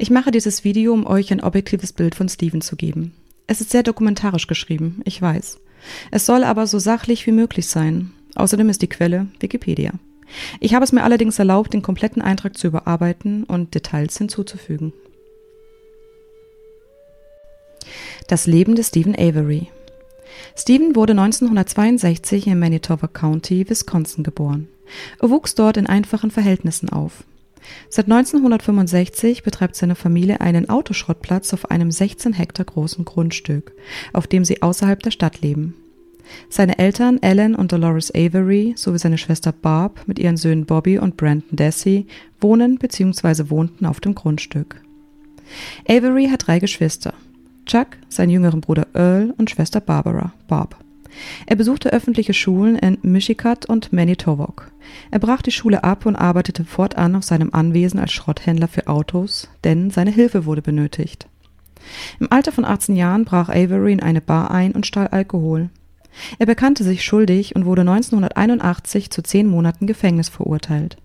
Ich 0.00 0.10
mache 0.10 0.30
dieses 0.30 0.62
Video, 0.62 0.92
um 0.92 1.06
euch 1.06 1.32
ein 1.32 1.42
objektives 1.42 1.92
Bild 1.92 2.14
von 2.14 2.28
Steven 2.28 2.60
zu 2.60 2.76
geben. 2.76 3.14
Es 3.48 3.60
ist 3.60 3.70
sehr 3.70 3.82
dokumentarisch 3.82 4.46
geschrieben, 4.46 5.00
ich 5.04 5.20
weiß. 5.20 5.58
Es 6.12 6.24
soll 6.24 6.44
aber 6.44 6.68
so 6.68 6.78
sachlich 6.78 7.26
wie 7.26 7.32
möglich 7.32 7.66
sein. 7.66 8.12
Außerdem 8.36 8.68
ist 8.68 8.80
die 8.80 8.88
Quelle 8.88 9.26
Wikipedia. 9.40 9.92
Ich 10.60 10.74
habe 10.74 10.84
es 10.84 10.92
mir 10.92 11.02
allerdings 11.02 11.40
erlaubt, 11.40 11.72
den 11.72 11.82
kompletten 11.82 12.22
Eintrag 12.22 12.56
zu 12.56 12.68
überarbeiten 12.68 13.42
und 13.42 13.74
Details 13.74 14.16
hinzuzufügen. 14.16 14.92
Das 18.28 18.46
Leben 18.46 18.76
des 18.76 18.88
Stephen 18.88 19.16
Avery. 19.16 19.68
Stephen 20.54 20.94
wurde 20.94 21.12
1962 21.12 22.46
in 22.46 22.58
Manitoba 22.60 23.08
County, 23.08 23.68
Wisconsin 23.68 24.22
geboren. 24.22 24.68
Er 25.20 25.30
wuchs 25.30 25.56
dort 25.56 25.76
in 25.76 25.86
einfachen 25.86 26.30
Verhältnissen 26.30 26.88
auf. 26.88 27.24
Seit 27.88 28.06
1965 28.06 29.42
betreibt 29.42 29.76
seine 29.76 29.94
Familie 29.94 30.40
einen 30.40 30.68
Autoschrottplatz 30.68 31.52
auf 31.54 31.70
einem 31.70 31.90
16 31.90 32.32
Hektar 32.32 32.66
großen 32.66 33.04
Grundstück, 33.04 33.72
auf 34.12 34.26
dem 34.26 34.44
sie 34.44 34.62
außerhalb 34.62 35.02
der 35.02 35.10
Stadt 35.10 35.40
leben. 35.40 35.74
Seine 36.50 36.78
Eltern 36.78 37.22
Ellen 37.22 37.54
und 37.54 37.72
Dolores 37.72 38.14
Avery 38.14 38.74
sowie 38.76 38.98
seine 38.98 39.18
Schwester 39.18 39.52
Barb 39.52 40.02
mit 40.06 40.18
ihren 40.18 40.36
Söhnen 40.36 40.66
Bobby 40.66 40.98
und 40.98 41.16
Brandon 41.16 41.56
Dessy 41.56 42.06
wohnen 42.40 42.78
bzw. 42.78 43.50
wohnten 43.50 43.86
auf 43.86 44.00
dem 44.00 44.14
Grundstück. 44.14 44.82
Avery 45.88 46.28
hat 46.28 46.46
drei 46.46 46.58
Geschwister. 46.58 47.14
Chuck, 47.64 47.88
seinen 48.08 48.30
jüngeren 48.30 48.60
Bruder 48.60 48.86
Earl 48.94 49.34
und 49.36 49.50
Schwester 49.50 49.80
Barbara, 49.80 50.32
Bob. 50.48 50.76
Er 51.46 51.56
besuchte 51.56 51.92
öffentliche 51.92 52.34
Schulen 52.34 52.76
in 52.76 52.98
Michigan 53.02 53.58
und 53.66 53.92
Manitowoc. 53.92 54.70
Er 55.10 55.18
brach 55.18 55.42
die 55.42 55.50
Schule 55.50 55.84
ab 55.84 56.06
und 56.06 56.16
arbeitete 56.16 56.64
fortan 56.64 57.14
auf 57.14 57.24
seinem 57.24 57.52
Anwesen 57.52 58.00
als 58.00 58.12
Schrotthändler 58.12 58.68
für 58.68 58.86
Autos, 58.86 59.48
denn 59.64 59.90
seine 59.90 60.10
Hilfe 60.10 60.44
wurde 60.46 60.62
benötigt. 60.62 61.26
Im 62.20 62.30
Alter 62.30 62.52
von 62.52 62.64
18 62.64 62.96
Jahren 62.96 63.24
brach 63.24 63.48
Avery 63.48 63.92
in 63.92 64.02
eine 64.02 64.20
Bar 64.20 64.50
ein 64.50 64.72
und 64.72 64.86
stahl 64.86 65.08
Alkohol. 65.08 65.70
Er 66.38 66.46
bekannte 66.46 66.84
sich 66.84 67.04
schuldig 67.04 67.54
und 67.54 67.64
wurde 67.64 67.82
1981 67.82 69.10
zu 69.10 69.22
zehn 69.22 69.46
Monaten 69.46 69.86
Gefängnis 69.86 70.28
verurteilt. 70.28 70.96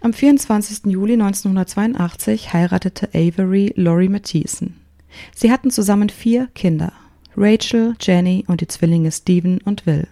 Am 0.00 0.12
24. 0.12 0.86
Juli 0.86 1.14
1982 1.14 2.52
heiratete 2.52 3.08
Avery 3.14 3.72
Laurie 3.74 4.08
Mathieson. 4.08 4.74
Sie 5.34 5.50
hatten 5.50 5.70
zusammen 5.70 6.08
vier 6.08 6.48
Kinder, 6.54 6.92
Rachel, 7.38 7.94
Jenny 8.00 8.44
und 8.48 8.60
die 8.60 8.66
Zwillinge 8.66 9.12
Stephen 9.12 9.60
und 9.64 9.86
Will. 9.86 10.08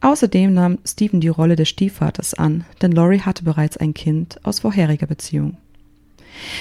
Außerdem 0.00 0.52
nahm 0.52 0.78
Stephen 0.84 1.20
die 1.20 1.28
Rolle 1.28 1.56
des 1.56 1.68
Stiefvaters 1.68 2.34
an, 2.34 2.64
denn 2.82 2.92
Laurie 2.92 3.20
hatte 3.20 3.44
bereits 3.44 3.76
ein 3.76 3.94
Kind 3.94 4.44
aus 4.44 4.60
vorheriger 4.60 5.06
Beziehung. 5.06 5.56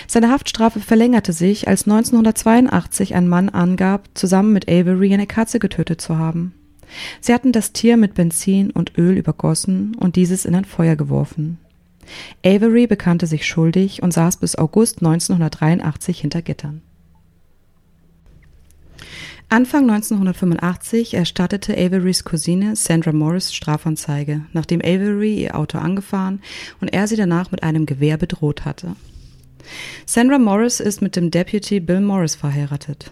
Seine 0.07 0.29
Haftstrafe 0.29 0.79
verlängerte 0.79 1.33
sich, 1.33 1.67
als 1.67 1.83
1982 1.83 3.15
ein 3.15 3.27
Mann 3.27 3.49
angab, 3.49 4.07
zusammen 4.13 4.53
mit 4.53 4.69
Avery 4.69 5.13
eine 5.13 5.27
Katze 5.27 5.59
getötet 5.59 5.99
zu 5.99 6.17
haben. 6.17 6.53
Sie 7.19 7.33
hatten 7.33 7.51
das 7.51 7.73
Tier 7.73 7.97
mit 7.97 8.13
Benzin 8.13 8.71
und 8.71 8.97
Öl 8.97 9.17
übergossen 9.17 9.95
und 9.95 10.15
dieses 10.15 10.45
in 10.45 10.55
ein 10.55 10.65
Feuer 10.65 10.95
geworfen. 10.95 11.57
Avery 12.45 12.87
bekannte 12.87 13.25
sich 13.25 13.45
schuldig 13.45 14.03
und 14.03 14.13
saß 14.13 14.37
bis 14.37 14.55
August 14.55 14.99
1983 14.99 16.21
hinter 16.21 16.43
Gittern. 16.43 16.81
Anfang 19.55 19.89
1985 19.89 21.13
erstattete 21.13 21.77
Averys 21.77 22.25
Cousine 22.25 22.75
Sandra 22.75 23.13
Morris 23.13 23.53
Strafanzeige, 23.53 24.41
nachdem 24.51 24.81
Avery 24.81 25.43
ihr 25.43 25.55
Auto 25.55 25.77
angefahren 25.77 26.41
und 26.81 26.89
er 26.89 27.07
sie 27.07 27.15
danach 27.15 27.51
mit 27.51 27.63
einem 27.63 27.85
Gewehr 27.85 28.17
bedroht 28.17 28.65
hatte. 28.65 28.97
Sandra 30.05 30.39
Morris 30.39 30.81
ist 30.81 31.01
mit 31.01 31.15
dem 31.15 31.31
Deputy 31.31 31.79
Bill 31.79 32.01
Morris 32.01 32.35
verheiratet. 32.35 33.11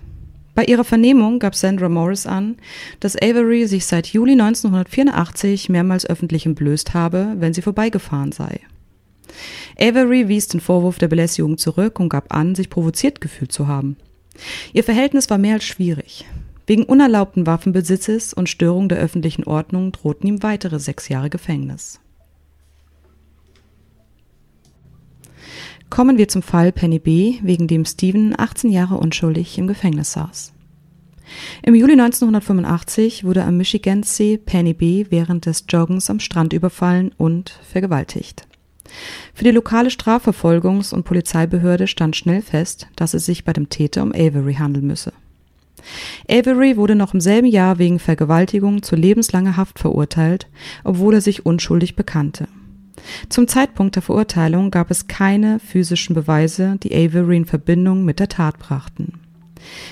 Bei 0.53 0.65
ihrer 0.65 0.83
Vernehmung 0.83 1.39
gab 1.39 1.55
Sandra 1.55 1.87
Morris 1.87 2.27
an, 2.27 2.57
dass 2.99 3.15
Avery 3.15 3.65
sich 3.65 3.85
seit 3.85 4.07
Juli 4.07 4.33
1984 4.33 5.69
mehrmals 5.69 6.05
öffentlich 6.05 6.45
entblößt 6.45 6.93
habe, 6.93 7.35
wenn 7.37 7.53
sie 7.53 7.61
vorbeigefahren 7.61 8.33
sei. 8.33 8.59
Avery 9.79 10.27
wies 10.27 10.49
den 10.49 10.59
Vorwurf 10.59 10.97
der 10.97 11.07
Belästigung 11.07 11.57
zurück 11.57 12.01
und 12.01 12.09
gab 12.09 12.35
an, 12.35 12.53
sich 12.53 12.69
provoziert 12.69 13.21
gefühlt 13.21 13.53
zu 13.53 13.69
haben. 13.69 13.95
Ihr 14.73 14.83
Verhältnis 14.83 15.29
war 15.29 15.37
mehr 15.37 15.55
als 15.55 15.63
schwierig. 15.63 16.25
Wegen 16.65 16.83
unerlaubten 16.83 17.45
Waffenbesitzes 17.45 18.33
und 18.33 18.49
Störung 18.49 18.87
der 18.87 18.99
öffentlichen 18.99 19.43
Ordnung 19.43 19.91
drohten 19.91 20.27
ihm 20.27 20.43
weitere 20.43 20.79
sechs 20.79 21.09
Jahre 21.09 21.29
Gefängnis. 21.29 21.99
Kommen 25.89 26.17
wir 26.17 26.27
zum 26.27 26.41
Fall 26.41 26.71
Penny 26.71 26.99
B., 26.99 27.35
wegen 27.43 27.67
dem 27.67 27.85
Stephen 27.85 28.33
18 28.35 28.71
Jahre 28.71 28.97
unschuldig 28.97 29.57
im 29.57 29.67
Gefängnis 29.67 30.13
saß. 30.13 30.53
Im 31.61 31.75
Juli 31.75 31.93
1985 31.93 33.23
wurde 33.23 33.43
am 33.43 33.57
Michigansee 33.57 34.37
Penny 34.37 34.73
B. 34.73 35.05
während 35.09 35.45
des 35.45 35.65
Joggens 35.69 36.09
am 36.09 36.19
Strand 36.19 36.53
überfallen 36.53 37.11
und 37.17 37.59
vergewaltigt. 37.69 38.47
Für 39.33 39.43
die 39.43 39.51
lokale 39.51 39.89
Strafverfolgungs- 39.89 40.93
und 40.93 41.03
Polizeibehörde 41.03 41.87
stand 41.87 42.15
schnell 42.15 42.41
fest, 42.41 42.87
dass 42.95 43.13
es 43.13 43.25
sich 43.25 43.43
bei 43.43 43.53
dem 43.53 43.69
Täter 43.69 44.03
um 44.03 44.11
Avery 44.11 44.55
handeln 44.55 44.87
müsse. 44.87 45.13
Avery 46.29 46.77
wurde 46.77 46.95
noch 46.95 47.13
im 47.13 47.19
selben 47.19 47.47
Jahr 47.47 47.77
wegen 47.77 47.99
Vergewaltigung 47.99 48.83
zu 48.83 48.95
lebenslanger 48.95 49.57
Haft 49.57 49.79
verurteilt, 49.79 50.47
obwohl 50.83 51.15
er 51.15 51.21
sich 51.21 51.45
unschuldig 51.45 51.95
bekannte. 51.95 52.47
Zum 53.27 53.47
Zeitpunkt 53.47 53.95
der 53.95 54.03
Verurteilung 54.03 54.71
gab 54.71 54.91
es 54.91 55.07
keine 55.07 55.59
physischen 55.59 56.15
Beweise, 56.15 56.77
die 56.81 56.93
Avery 56.95 57.37
in 57.37 57.45
Verbindung 57.45 58.05
mit 58.05 58.19
der 58.19 58.29
Tat 58.29 58.59
brachten. 58.59 59.19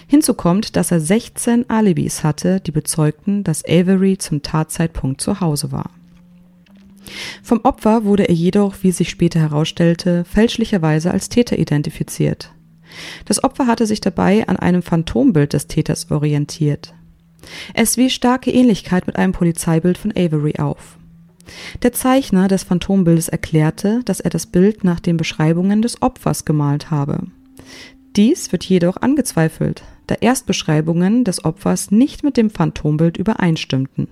Hinzu 0.07 0.33
kommt, 0.33 0.75
dass 0.75 0.91
er 0.91 0.99
16 0.99 1.69
Alibis 1.69 2.23
hatte, 2.23 2.59
die 2.59 2.71
bezeugten, 2.71 3.43
dass 3.43 3.65
Avery 3.65 4.17
zum 4.17 4.41
Tatzeitpunkt 4.41 5.21
zu 5.21 5.39
Hause 5.39 5.71
war. 5.71 5.89
Vom 7.43 7.61
Opfer 7.63 8.03
wurde 8.05 8.27
er 8.27 8.35
jedoch, 8.35 8.75
wie 8.81 8.91
sich 8.91 9.09
später 9.09 9.39
herausstellte, 9.39 10.25
fälschlicherweise 10.25 11.11
als 11.11 11.29
Täter 11.29 11.57
identifiziert. 11.59 12.51
Das 13.25 13.43
Opfer 13.43 13.67
hatte 13.67 13.85
sich 13.85 14.01
dabei 14.01 14.47
an 14.47 14.57
einem 14.57 14.81
Phantombild 14.81 15.53
des 15.53 15.67
Täters 15.67 16.11
orientiert. 16.11 16.93
Es 17.73 17.97
wies 17.97 18.13
starke 18.13 18.51
Ähnlichkeit 18.51 19.07
mit 19.07 19.15
einem 19.15 19.33
Polizeibild 19.33 19.97
von 19.97 20.11
Avery 20.11 20.59
auf. 20.59 20.97
Der 21.81 21.91
Zeichner 21.91 22.47
des 22.47 22.63
Phantombildes 22.63 23.27
erklärte, 23.27 24.01
dass 24.05 24.19
er 24.19 24.29
das 24.29 24.45
Bild 24.45 24.83
nach 24.83 24.99
den 24.99 25.17
Beschreibungen 25.17 25.81
des 25.81 26.01
Opfers 26.01 26.45
gemalt 26.45 26.91
habe. 26.91 27.27
Dies 28.15 28.51
wird 28.51 28.63
jedoch 28.65 28.97
angezweifelt, 28.97 29.83
da 30.07 30.15
Erstbeschreibungen 30.15 31.23
des 31.23 31.43
Opfers 31.45 31.91
nicht 31.91 32.23
mit 32.23 32.37
dem 32.37 32.49
Phantombild 32.49 33.17
übereinstimmten. 33.17 34.07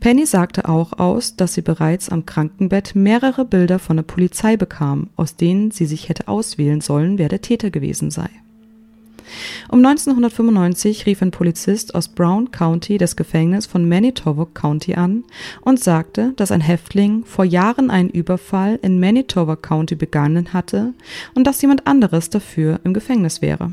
Penny 0.00 0.26
sagte 0.26 0.68
auch 0.68 0.98
aus, 0.98 1.36
dass 1.36 1.54
sie 1.54 1.62
bereits 1.62 2.08
am 2.08 2.26
Krankenbett 2.26 2.94
mehrere 2.94 3.44
Bilder 3.44 3.78
von 3.78 3.96
der 3.96 4.04
Polizei 4.04 4.56
bekam, 4.56 5.08
aus 5.16 5.36
denen 5.36 5.70
sie 5.70 5.86
sich 5.86 6.08
hätte 6.08 6.28
auswählen 6.28 6.80
sollen, 6.80 7.18
wer 7.18 7.28
der 7.28 7.42
Täter 7.42 7.70
gewesen 7.70 8.10
sei. 8.10 8.28
Um 9.68 9.84
1995 9.84 11.06
rief 11.06 11.22
ein 11.22 11.30
Polizist 11.30 11.94
aus 11.94 12.08
Brown 12.08 12.50
County 12.50 12.98
das 12.98 13.16
Gefängnis 13.16 13.66
von 13.66 13.88
Manitoba 13.88 14.46
County 14.52 14.94
an 14.94 15.24
und 15.62 15.78
sagte, 15.78 16.32
dass 16.36 16.50
ein 16.50 16.60
Häftling 16.60 17.24
vor 17.24 17.44
Jahren 17.44 17.90
einen 17.90 18.10
Überfall 18.10 18.78
in 18.82 18.98
Manitoba 18.98 19.56
County 19.56 19.94
begangen 19.94 20.52
hatte 20.52 20.94
und 21.34 21.46
dass 21.46 21.62
jemand 21.62 21.86
anderes 21.86 22.30
dafür 22.30 22.80
im 22.84 22.94
Gefängnis 22.94 23.42
wäre. 23.42 23.72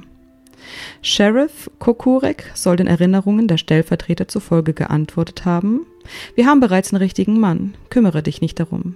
Sheriff 1.01 1.69
Kokurek 1.79 2.51
soll 2.53 2.75
den 2.75 2.88
Erinnerungen 2.88 3.47
der 3.47 3.57
Stellvertreter 3.57 4.28
zufolge 4.28 4.73
geantwortet 4.73 5.45
haben, 5.45 5.85
wir 6.35 6.45
haben 6.45 6.59
bereits 6.59 6.94
einen 6.94 7.01
richtigen 7.01 7.39
Mann, 7.39 7.75
kümmere 7.89 8.24
dich 8.24 8.42
nicht 8.42 8.59
darum. 8.59 8.95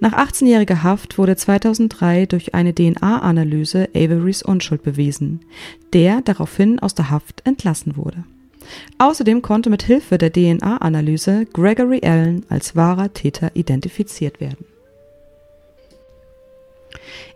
Nach 0.00 0.12
18-jähriger 0.12 0.82
Haft 0.82 1.16
wurde 1.16 1.36
2003 1.36 2.26
durch 2.26 2.54
eine 2.54 2.74
DNA-Analyse 2.74 3.88
Averys 3.94 4.42
Unschuld 4.42 4.82
bewiesen, 4.82 5.40
der 5.92 6.22
daraufhin 6.22 6.80
aus 6.80 6.94
der 6.94 7.10
Haft 7.10 7.46
entlassen 7.46 7.96
wurde. 7.96 8.24
Außerdem 8.98 9.42
konnte 9.42 9.70
mit 9.70 9.82
Hilfe 9.82 10.18
der 10.18 10.32
DNA-Analyse 10.32 11.46
Gregory 11.52 12.00
Allen 12.04 12.44
als 12.48 12.76
wahrer 12.76 13.12
Täter 13.12 13.50
identifiziert 13.54 14.40
werden. 14.40 14.64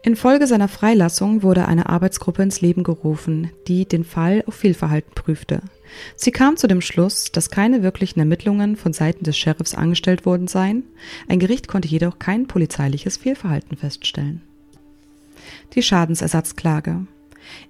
Infolge 0.04 0.46
seiner 0.46 0.68
Freilassung 0.68 1.42
wurde 1.42 1.66
eine 1.66 1.88
Arbeitsgruppe 1.88 2.42
ins 2.42 2.60
Leben 2.60 2.82
gerufen, 2.82 3.50
die 3.66 3.86
den 3.86 4.04
Fall 4.04 4.44
auf 4.46 4.54
Fehlverhalten 4.54 5.14
prüfte. 5.14 5.62
Sie 6.14 6.30
kam 6.30 6.58
zu 6.58 6.66
dem 6.66 6.82
Schluss, 6.82 7.32
dass 7.32 7.48
keine 7.48 7.82
wirklichen 7.82 8.18
Ermittlungen 8.20 8.76
von 8.76 8.92
Seiten 8.92 9.24
des 9.24 9.38
Sheriffs 9.38 9.74
angestellt 9.74 10.26
worden 10.26 10.46
seien, 10.46 10.82
ein 11.26 11.38
Gericht 11.38 11.68
konnte 11.68 11.88
jedoch 11.88 12.18
kein 12.18 12.46
polizeiliches 12.46 13.16
Fehlverhalten 13.16 13.78
feststellen. 13.78 14.42
Die 15.74 15.82
Schadensersatzklage 15.82 17.06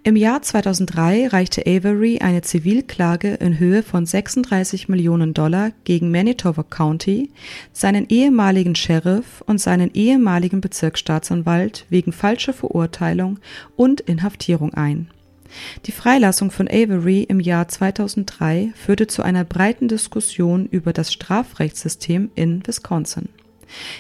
Im 0.03 0.17
Jahr 0.17 0.43
2003 0.43 1.29
reichte 1.29 1.63
Avery 1.67 2.19
eine 2.19 2.43
Zivilklage 2.43 3.35
in 3.35 3.59
Höhe 3.59 3.83
von 3.83 4.07
36 4.07 4.89
Millionen 4.89 5.35
Dollar 5.35 5.73
gegen 5.85 6.11
Manitoba 6.11 6.63
County, 6.63 7.31
seinen 7.73 8.09
ehemaligen 8.09 8.75
Sheriff 8.75 9.43
und 9.47 9.59
seinen 9.59 9.93
ehemaligen 9.95 10.61
Bezirksstaatsanwalt 10.61 11.87
wegen 11.89 12.13
falscher 12.13 12.53
Verurteilung 12.53 13.39
und 13.77 14.01
Inhaftierung 14.01 14.75
ein. 14.75 15.09
Die 15.87 15.93
Freilassung 15.93 16.51
von 16.51 16.69
Avery 16.69 17.23
im 17.23 17.41
Jahr 17.41 17.69
2003 17.69 18.73
führte 18.75 19.07
zu 19.07 19.23
einer 19.23 19.45
breiten 19.45 19.89
Diskussion 19.89 20.67
über 20.67 20.93
das 20.93 21.13
Strafrechtssystem 21.13 22.31
in 22.35 22.67
Wisconsin. 22.67 23.29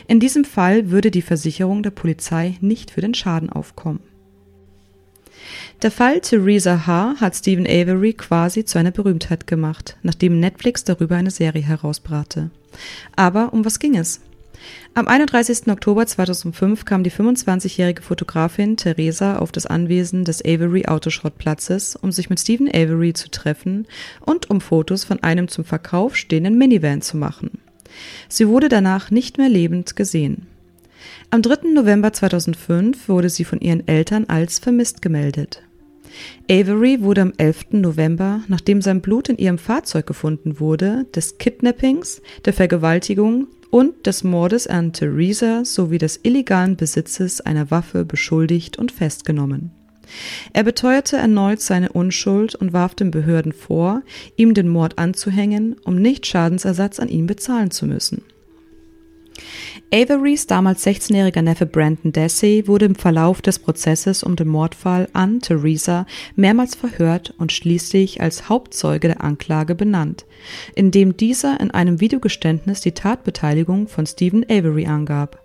In 0.06 0.20
diesem 0.20 0.44
Fall 0.44 0.90
würde 0.90 1.10
die 1.10 1.22
Versicherung 1.22 1.82
der 1.82 1.90
Polizei 1.90 2.56
nicht 2.60 2.90
für 2.90 3.00
den 3.00 3.14
Schaden 3.14 3.50
aufkommen. 3.50 4.00
Der 5.82 5.90
Fall 5.90 6.20
Theresa 6.20 6.86
H. 6.86 7.16
hat 7.20 7.36
Stephen 7.36 7.66
Avery 7.66 8.14
quasi 8.14 8.64
zu 8.64 8.78
einer 8.78 8.90
Berühmtheit 8.90 9.46
gemacht, 9.46 9.96
nachdem 10.02 10.40
Netflix 10.40 10.84
darüber 10.84 11.16
eine 11.16 11.30
Serie 11.30 11.62
herausbrachte. 11.62 12.50
Aber 13.16 13.52
um 13.52 13.64
was 13.64 13.78
ging 13.78 13.96
es? 13.96 14.20
Am 14.94 15.08
31. 15.08 15.68
Oktober 15.68 16.06
2005 16.06 16.84
kam 16.84 17.02
die 17.02 17.10
25-jährige 17.10 18.00
Fotografin 18.00 18.76
Theresa 18.76 19.38
auf 19.38 19.52
das 19.52 19.66
Anwesen 19.66 20.24
des 20.24 20.42
Avery 20.44 20.86
Autoschrottplatzes, 20.86 21.96
um 21.96 22.12
sich 22.12 22.30
mit 22.30 22.40
Stephen 22.40 22.68
Avery 22.68 23.12
zu 23.12 23.30
treffen 23.30 23.86
und 24.24 24.50
um 24.50 24.60
Fotos 24.60 25.04
von 25.04 25.22
einem 25.22 25.48
zum 25.48 25.64
Verkauf 25.64 26.16
stehenden 26.16 26.56
Minivan 26.56 27.02
zu 27.02 27.16
machen. 27.16 27.58
Sie 28.28 28.48
wurde 28.48 28.68
danach 28.68 29.10
nicht 29.10 29.36
mehr 29.36 29.48
lebend 29.48 29.96
gesehen. 29.96 30.46
Am 31.30 31.42
3. 31.42 31.72
November 31.72 32.12
2005 32.12 33.08
wurde 33.08 33.28
sie 33.28 33.44
von 33.44 33.60
ihren 33.60 33.86
Eltern 33.88 34.24
als 34.28 34.58
vermisst 34.58 35.02
gemeldet. 35.02 35.62
Avery 36.50 37.00
wurde 37.00 37.22
am 37.22 37.32
11. 37.36 37.72
November, 37.72 38.42
nachdem 38.48 38.80
sein 38.82 39.00
Blut 39.00 39.28
in 39.28 39.38
ihrem 39.38 39.58
Fahrzeug 39.58 40.06
gefunden 40.06 40.60
wurde, 40.60 41.06
des 41.14 41.38
Kidnappings, 41.38 42.22
der 42.44 42.52
Vergewaltigung 42.52 43.48
und 43.70 44.06
des 44.06 44.22
Mordes 44.22 44.66
an 44.68 44.92
Theresa 44.92 45.64
sowie 45.64 45.98
des 45.98 46.20
illegalen 46.22 46.76
Besitzes 46.76 47.40
einer 47.40 47.70
Waffe 47.72 48.04
beschuldigt 48.04 48.78
und 48.78 48.92
festgenommen. 48.92 49.72
Er 50.52 50.62
beteuerte 50.62 51.16
erneut 51.16 51.60
seine 51.60 51.90
Unschuld 51.90 52.54
und 52.54 52.72
warf 52.72 52.94
den 52.94 53.10
Behörden 53.10 53.52
vor, 53.52 54.02
ihm 54.36 54.54
den 54.54 54.68
Mord 54.68 54.98
anzuhängen, 54.98 55.76
um 55.84 55.96
nicht 55.96 56.26
Schadensersatz 56.26 57.00
an 57.00 57.08
ihn 57.08 57.26
bezahlen 57.26 57.70
zu 57.70 57.86
müssen. 57.86 58.22
Averys 59.94 60.48
damals 60.48 60.84
16-jähriger 60.84 61.42
Neffe 61.42 61.66
Brandon 61.66 62.10
Dassey 62.10 62.66
wurde 62.66 62.86
im 62.86 62.96
Verlauf 62.96 63.40
des 63.40 63.60
Prozesses 63.60 64.24
um 64.24 64.34
den 64.34 64.48
Mordfall 64.48 65.08
an 65.12 65.38
Theresa 65.38 66.04
mehrmals 66.34 66.74
verhört 66.74 67.32
und 67.38 67.52
schließlich 67.52 68.20
als 68.20 68.48
Hauptzeuge 68.48 69.06
der 69.06 69.22
Anklage 69.22 69.76
benannt, 69.76 70.26
indem 70.74 71.16
dieser 71.16 71.60
in 71.60 71.70
einem 71.70 72.00
Videogeständnis 72.00 72.80
die 72.80 72.90
Tatbeteiligung 72.90 73.86
von 73.86 74.04
Stephen 74.04 74.44
Avery 74.50 74.86
angab. 74.86 75.38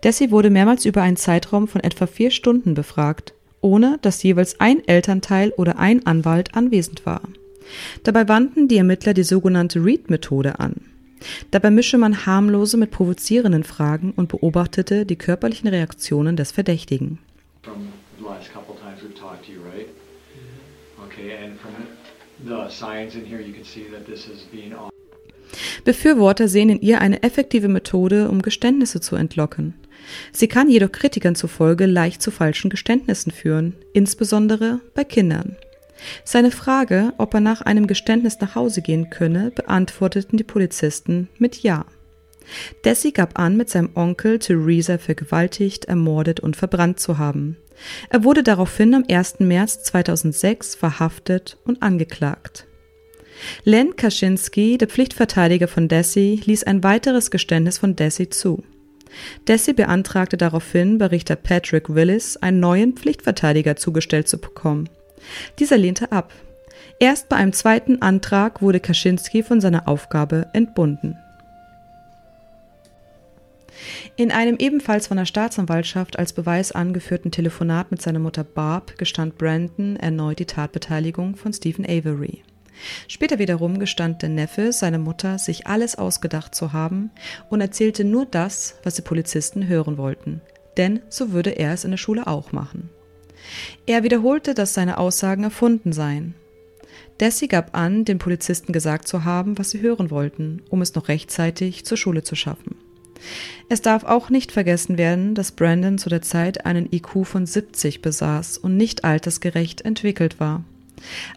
Dassey 0.00 0.32
wurde 0.32 0.50
mehrmals 0.50 0.84
über 0.84 1.02
einen 1.02 1.16
Zeitraum 1.16 1.68
von 1.68 1.84
etwa 1.84 2.08
vier 2.08 2.32
Stunden 2.32 2.74
befragt, 2.74 3.32
ohne 3.60 4.00
dass 4.02 4.24
jeweils 4.24 4.58
ein 4.58 4.82
Elternteil 4.88 5.50
oder 5.50 5.78
ein 5.78 6.04
Anwalt 6.04 6.56
anwesend 6.56 7.06
war. 7.06 7.22
Dabei 8.02 8.26
wandten 8.26 8.66
die 8.66 8.78
Ermittler 8.78 9.14
die 9.14 9.22
sogenannte 9.22 9.84
Read-Methode 9.84 10.58
an. 10.58 10.91
Dabei 11.50 11.70
mische 11.70 11.98
man 11.98 12.26
harmlose 12.26 12.76
mit 12.76 12.90
provozierenden 12.90 13.64
Fragen 13.64 14.12
und 14.16 14.28
beobachtete 14.28 15.06
die 15.06 15.16
körperlichen 15.16 15.68
Reaktionen 15.68 16.36
des 16.36 16.52
Verdächtigen. 16.52 17.18
Befürworter 25.84 26.48
sehen 26.48 26.68
in 26.70 26.80
ihr 26.80 27.00
eine 27.00 27.22
effektive 27.22 27.68
Methode, 27.68 28.28
um 28.28 28.42
Geständnisse 28.42 29.00
zu 29.00 29.16
entlocken. 29.16 29.74
Sie 30.32 30.48
kann 30.48 30.68
jedoch 30.68 30.92
Kritikern 30.92 31.34
zufolge 31.34 31.86
leicht 31.86 32.22
zu 32.22 32.30
falschen 32.30 32.70
Geständnissen 32.70 33.30
führen, 33.30 33.74
insbesondere 33.92 34.80
bei 34.94 35.04
Kindern. 35.04 35.56
Seine 36.24 36.50
Frage, 36.50 37.12
ob 37.18 37.34
er 37.34 37.40
nach 37.40 37.60
einem 37.62 37.86
Geständnis 37.86 38.40
nach 38.40 38.54
Hause 38.54 38.82
gehen 38.82 39.10
könne, 39.10 39.50
beantworteten 39.50 40.36
die 40.36 40.44
Polizisten 40.44 41.28
mit 41.38 41.62
Ja. 41.62 41.86
Desi 42.84 43.12
gab 43.12 43.38
an, 43.38 43.56
mit 43.56 43.70
seinem 43.70 43.90
Onkel 43.94 44.38
Theresa 44.38 44.98
vergewaltigt, 44.98 45.84
ermordet 45.84 46.40
und 46.40 46.56
verbrannt 46.56 46.98
zu 46.98 47.18
haben. 47.18 47.56
Er 48.10 48.24
wurde 48.24 48.42
daraufhin 48.42 48.94
am 48.94 49.04
1. 49.08 49.40
März 49.40 49.84
2006 49.84 50.74
verhaftet 50.74 51.58
und 51.64 51.82
angeklagt. 51.82 52.66
Len 53.64 53.96
Kaczynski, 53.96 54.78
der 54.78 54.88
Pflichtverteidiger 54.88 55.68
von 55.68 55.88
Desi, 55.88 56.40
ließ 56.44 56.64
ein 56.64 56.84
weiteres 56.84 57.30
Geständnis 57.30 57.78
von 57.78 57.96
Desi 57.96 58.28
zu. 58.28 58.62
Desi 59.48 59.72
beantragte 59.72 60.36
daraufhin 60.36 60.98
bei 60.98 61.06
Richter 61.06 61.36
Patrick 61.36 61.94
Willis, 61.94 62.36
einen 62.36 62.60
neuen 62.60 62.94
Pflichtverteidiger 62.94 63.76
zugestellt 63.76 64.28
zu 64.28 64.38
bekommen. 64.38 64.88
Dieser 65.58 65.78
lehnte 65.78 66.12
ab. 66.12 66.32
Erst 66.98 67.28
bei 67.28 67.36
einem 67.36 67.52
zweiten 67.52 68.00
Antrag 68.02 68.62
wurde 68.62 68.80
Kaczynski 68.80 69.42
von 69.42 69.60
seiner 69.60 69.88
Aufgabe 69.88 70.48
entbunden. 70.52 71.16
In 74.16 74.30
einem 74.30 74.56
ebenfalls 74.58 75.06
von 75.06 75.16
der 75.16 75.24
Staatsanwaltschaft 75.24 76.18
als 76.18 76.32
Beweis 76.32 76.72
angeführten 76.72 77.30
Telefonat 77.30 77.90
mit 77.90 78.02
seiner 78.02 78.18
Mutter 78.18 78.44
Barb 78.44 78.98
gestand 78.98 79.38
Brandon 79.38 79.96
erneut 79.96 80.38
die 80.38 80.44
Tatbeteiligung 80.44 81.36
von 81.36 81.52
Stephen 81.52 81.84
Avery. 81.84 82.42
Später 83.08 83.38
wiederum 83.38 83.78
gestand 83.78 84.22
der 84.22 84.28
Neffe 84.28 84.72
seiner 84.72 84.98
Mutter, 84.98 85.38
sich 85.38 85.66
alles 85.66 85.96
ausgedacht 85.96 86.54
zu 86.54 86.72
haben 86.72 87.10
und 87.48 87.60
erzählte 87.60 88.04
nur 88.04 88.26
das, 88.26 88.76
was 88.82 88.94
die 88.94 89.02
Polizisten 89.02 89.66
hören 89.66 89.98
wollten, 89.98 90.40
denn 90.76 91.00
so 91.08 91.32
würde 91.32 91.50
er 91.50 91.72
es 91.72 91.84
in 91.84 91.90
der 91.90 91.98
Schule 91.98 92.26
auch 92.26 92.52
machen. 92.52 92.90
Er 93.86 94.02
wiederholte, 94.02 94.54
dass 94.54 94.74
seine 94.74 94.98
Aussagen 94.98 95.44
erfunden 95.44 95.92
seien. 95.92 96.34
Desi 97.20 97.46
gab 97.46 97.76
an, 97.76 98.04
den 98.04 98.18
Polizisten 98.18 98.72
gesagt 98.72 99.06
zu 99.06 99.24
haben, 99.24 99.58
was 99.58 99.70
sie 99.70 99.80
hören 99.80 100.10
wollten, 100.10 100.62
um 100.70 100.82
es 100.82 100.94
noch 100.94 101.08
rechtzeitig 101.08 101.84
zur 101.84 101.96
Schule 101.96 102.22
zu 102.22 102.34
schaffen. 102.34 102.76
Es 103.68 103.80
darf 103.80 104.04
auch 104.04 104.30
nicht 104.30 104.50
vergessen 104.50 104.98
werden, 104.98 105.34
dass 105.34 105.52
Brandon 105.52 105.98
zu 105.98 106.08
der 106.08 106.22
Zeit 106.22 106.66
einen 106.66 106.92
IQ 106.92 107.24
von 107.24 107.46
70 107.46 108.02
besaß 108.02 108.58
und 108.58 108.76
nicht 108.76 109.04
altersgerecht 109.04 109.82
entwickelt 109.82 110.40
war. 110.40 110.64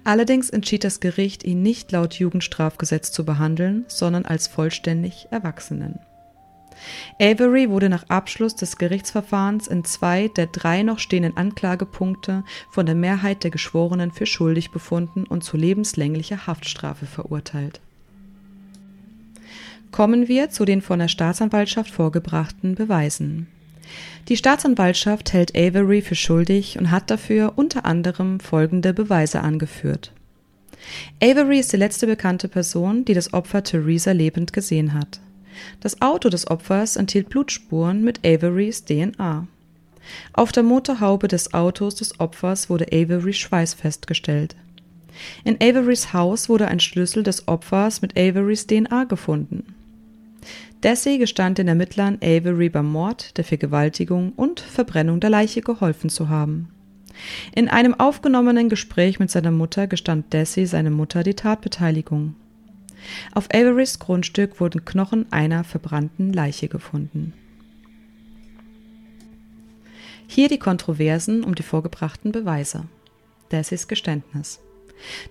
Allerdings 0.04 0.50
entschied 0.50 0.84
das 0.84 1.00
Gericht, 1.00 1.44
ihn 1.44 1.62
nicht 1.62 1.92
laut 1.92 2.16
Jugendstrafgesetz 2.16 3.12
zu 3.12 3.26
behandeln, 3.26 3.86
sondern 3.88 4.26
als 4.26 4.48
vollständig 4.48 5.28
Erwachsenen. 5.32 6.00
Avery 7.20 7.70
wurde 7.70 7.90
nach 7.90 8.10
Abschluss 8.10 8.56
des 8.56 8.78
Gerichtsverfahrens 8.78 9.68
in 9.68 9.84
zwei 9.86 10.28
der 10.28 10.48
drei 10.48 10.84
noch 10.84 11.00
stehenden 11.00 11.38
Anklagepunkte 11.38 12.44
von 12.70 12.86
der 12.86 12.96
Mehrheit 12.96 13.44
der 13.44 13.52
Geschworenen 13.52 14.12
für 14.12 14.26
schuldig 14.26 14.72
befunden 14.72 15.26
und 15.26 15.44
zu 15.44 15.58
lebenslänglicher 15.58 16.48
Haftstrafe 16.48 17.06
verurteilt. 17.06 17.82
Kommen 19.92 20.28
wir 20.28 20.50
zu 20.50 20.66
den 20.66 20.82
von 20.82 21.00
der 21.00 21.08
Staatsanwaltschaft 21.08 21.90
vorgebrachten 21.90 22.76
Beweisen. 22.76 23.48
Die 24.28 24.38
Staatsanwaltschaft 24.38 25.34
hält 25.34 25.56
Avery 25.56 26.02
für 26.02 26.16
schuldig 26.16 26.78
und 26.78 26.92
hat 26.92 27.10
dafür 27.12 27.54
unter 27.56 27.86
anderem 27.86 28.40
folgende 28.40 28.94
Beweise 28.94 29.42
angeführt. 29.42 30.12
Avery 31.22 31.60
ist 31.60 31.72
die 31.72 31.78
letzte 31.78 32.08
bekannte 32.08 32.48
Person, 32.48 33.06
die 33.06 33.14
das 33.14 33.34
Opfer 33.34 33.64
Theresa 33.64 34.12
lebend 34.12 34.54
gesehen 34.54 34.94
hat. 34.94 35.20
Das 35.80 36.02
Auto 36.02 36.30
des 36.30 36.50
Opfers 36.50 36.96
enthielt 36.96 37.30
Blutspuren 37.30 38.04
mit 38.04 38.26
Averys 38.26 38.86
DNA. 38.86 39.48
Auf 40.34 40.52
der 40.52 40.64
Motorhaube 40.64 41.28
des 41.28 41.54
Autos 41.54 41.96
des 41.96 42.20
Opfers 42.20 42.70
wurde 42.70 42.88
Averys 42.92 43.38
Schweiß 43.38 43.74
festgestellt. 43.74 44.56
In 45.44 45.56
Averys 45.62 46.14
Haus 46.14 46.50
wurde 46.50 46.68
ein 46.68 46.80
Schlüssel 46.80 47.24
des 47.24 47.48
Opfers 47.48 48.02
mit 48.02 48.18
Averys 48.18 48.68
DNA 48.68 49.06
gefunden. 49.06 49.76
Desi 50.84 51.18
gestand 51.18 51.58
den 51.58 51.68
Ermittlern, 51.68 52.20
Avery 52.22 52.70
beim 52.70 52.92
Mord, 52.92 53.38
der 53.38 53.44
Vergewaltigung 53.44 54.34
und 54.36 54.60
Verbrennung 54.60 55.20
der 55.20 55.32
Leiche 55.32 55.62
geholfen 55.62 56.10
zu 56.12 56.30
haben. 56.30 56.70
In 57.56 57.70
einem 57.70 57.94
aufgenommenen 57.96 58.70
Gespräch 58.70 59.20
mit 59.20 59.32
seiner 59.32 59.52
Mutter 59.52 59.88
gestand 59.88 60.32
Desi 60.34 60.66
seine 60.66 60.92
Mutter 60.92 61.24
die 61.24 61.34
Tatbeteiligung. 61.34 62.36
Auf 63.34 63.48
Averys 63.54 64.00
Grundstück 64.00 64.60
wurden 64.60 64.86
Knochen 64.86 65.32
einer 65.32 65.64
verbrannten 65.64 66.34
Leiche 66.34 66.68
gefunden. 66.68 67.34
Hier 70.28 70.50
die 70.50 70.60
Kontroversen 70.60 71.44
um 71.44 71.56
die 71.56 71.64
vorgebrachten 71.64 72.32
Beweise. 72.32 72.86
Dessys 73.52 73.88
Geständnis. 73.88 74.60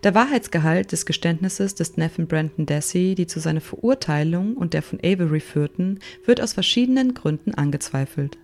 Der 0.03 0.15
Wahrheitsgehalt 0.15 0.93
des 0.93 1.07
Geständnisses 1.07 1.75
des 1.75 1.97
Neffen 1.97 2.27
Brandon 2.27 2.67
Dessy, 2.67 3.15
die 3.15 3.27
zu 3.27 3.41
seiner 3.41 3.61
Verurteilung 3.61 4.57
und 4.57 4.75
der 4.75 4.83
von 4.83 4.99
Avery 5.01 5.41
führten, 5.41 5.99
wird 6.25 6.41
aus 6.41 6.53
verschiedenen 6.53 7.15
Gründen 7.15 7.55
angezweifelt. 7.55 8.39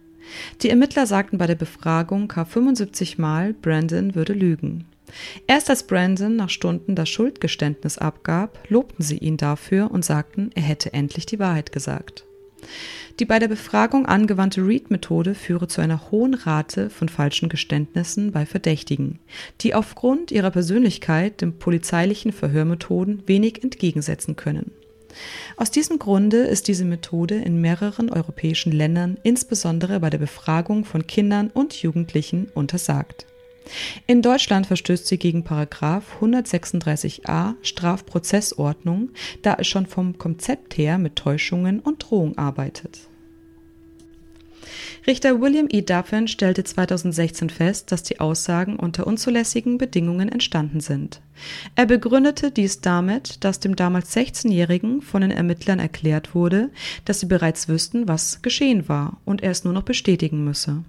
Die 0.62 0.70
Ermittler 0.70 1.06
sagten 1.06 1.38
bei 1.38 1.46
der 1.46 1.54
Befragung 1.54 2.28
K 2.28 2.44
75 2.44 3.18
Mal, 3.18 3.54
Brandon 3.54 4.14
würde 4.14 4.32
lügen. 4.32 4.86
Erst 5.46 5.70
als 5.70 5.84
Brandon 5.84 6.36
nach 6.36 6.50
Stunden 6.50 6.94
das 6.94 7.08
Schuldgeständnis 7.08 7.98
abgab, 7.98 8.58
lobten 8.68 9.02
sie 9.02 9.18
ihn 9.18 9.36
dafür 9.36 9.90
und 9.90 10.04
sagten, 10.04 10.50
er 10.54 10.62
hätte 10.62 10.92
endlich 10.92 11.26
die 11.26 11.38
Wahrheit 11.38 11.72
gesagt. 11.72 12.24
Die 13.18 13.24
bei 13.24 13.38
der 13.38 13.48
Befragung 13.48 14.06
angewandte 14.06 14.66
Reed-Methode 14.66 15.34
führe 15.34 15.68
zu 15.68 15.80
einer 15.80 16.10
hohen 16.10 16.34
Rate 16.34 16.90
von 16.90 17.08
falschen 17.08 17.48
Geständnissen 17.48 18.32
bei 18.32 18.46
Verdächtigen, 18.46 19.18
die 19.60 19.74
aufgrund 19.74 20.30
ihrer 20.30 20.50
Persönlichkeit 20.50 21.40
den 21.40 21.58
polizeilichen 21.58 22.32
Verhörmethoden 22.32 23.22
wenig 23.26 23.62
entgegensetzen 23.62 24.36
können. 24.36 24.72
Aus 25.56 25.70
diesem 25.70 25.98
Grunde 25.98 26.38
ist 26.38 26.68
diese 26.68 26.84
Methode 26.84 27.34
in 27.34 27.60
mehreren 27.60 28.10
europäischen 28.10 28.72
Ländern, 28.72 29.18
insbesondere 29.22 30.00
bei 30.00 30.08
der 30.08 30.18
Befragung 30.18 30.84
von 30.84 31.06
Kindern 31.06 31.50
und 31.52 31.74
Jugendlichen, 31.82 32.48
untersagt. 32.54 33.26
In 34.06 34.22
Deutschland 34.22 34.66
verstößt 34.66 35.06
sie 35.06 35.18
gegen 35.18 35.44
Paragraf 35.44 36.20
136a 36.20 37.54
Strafprozessordnung, 37.62 39.10
da 39.42 39.56
es 39.58 39.68
schon 39.68 39.86
vom 39.86 40.18
Konzept 40.18 40.76
her 40.76 40.98
mit 40.98 41.16
Täuschungen 41.16 41.80
und 41.80 42.10
Drohung 42.10 42.36
arbeitet. 42.38 43.10
Richter 45.06 45.40
William 45.40 45.66
E. 45.70 45.80
Duffin 45.80 46.28
stellte 46.28 46.62
2016 46.62 47.48
fest, 47.48 47.90
dass 47.90 48.02
die 48.02 48.20
Aussagen 48.20 48.76
unter 48.76 49.06
unzulässigen 49.06 49.78
Bedingungen 49.78 50.28
entstanden 50.28 50.80
sind. 50.80 51.22
Er 51.74 51.86
begründete 51.86 52.50
dies 52.50 52.80
damit, 52.80 53.42
dass 53.42 53.60
dem 53.60 53.76
damals 53.76 54.14
16-Jährigen 54.14 55.00
von 55.00 55.22
den 55.22 55.30
Ermittlern 55.30 55.78
erklärt 55.78 56.34
wurde, 56.34 56.70
dass 57.06 57.20
sie 57.20 57.26
bereits 57.26 57.68
wüssten, 57.68 58.08
was 58.08 58.42
geschehen 58.42 58.88
war 58.88 59.18
und 59.24 59.42
er 59.42 59.50
es 59.50 59.64
nur 59.64 59.72
noch 59.72 59.84
bestätigen 59.84 60.44
müsse. 60.44 60.84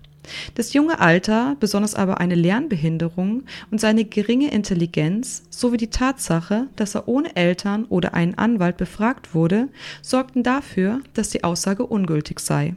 Das 0.55 0.73
junge 0.73 0.99
Alter, 0.99 1.55
besonders 1.59 1.95
aber 1.95 2.19
eine 2.19 2.35
Lernbehinderung 2.35 3.43
und 3.71 3.81
seine 3.81 4.05
geringe 4.05 4.51
Intelligenz 4.51 5.43
sowie 5.49 5.77
die 5.77 5.89
Tatsache, 5.89 6.67
dass 6.75 6.95
er 6.95 7.07
ohne 7.07 7.35
Eltern 7.35 7.85
oder 7.85 8.13
einen 8.13 8.37
Anwalt 8.37 8.77
befragt 8.77 9.33
wurde, 9.33 9.67
sorgten 10.01 10.43
dafür, 10.43 10.99
dass 11.13 11.29
die 11.29 11.43
Aussage 11.43 11.85
ungültig 11.85 12.39
sei. 12.39 12.75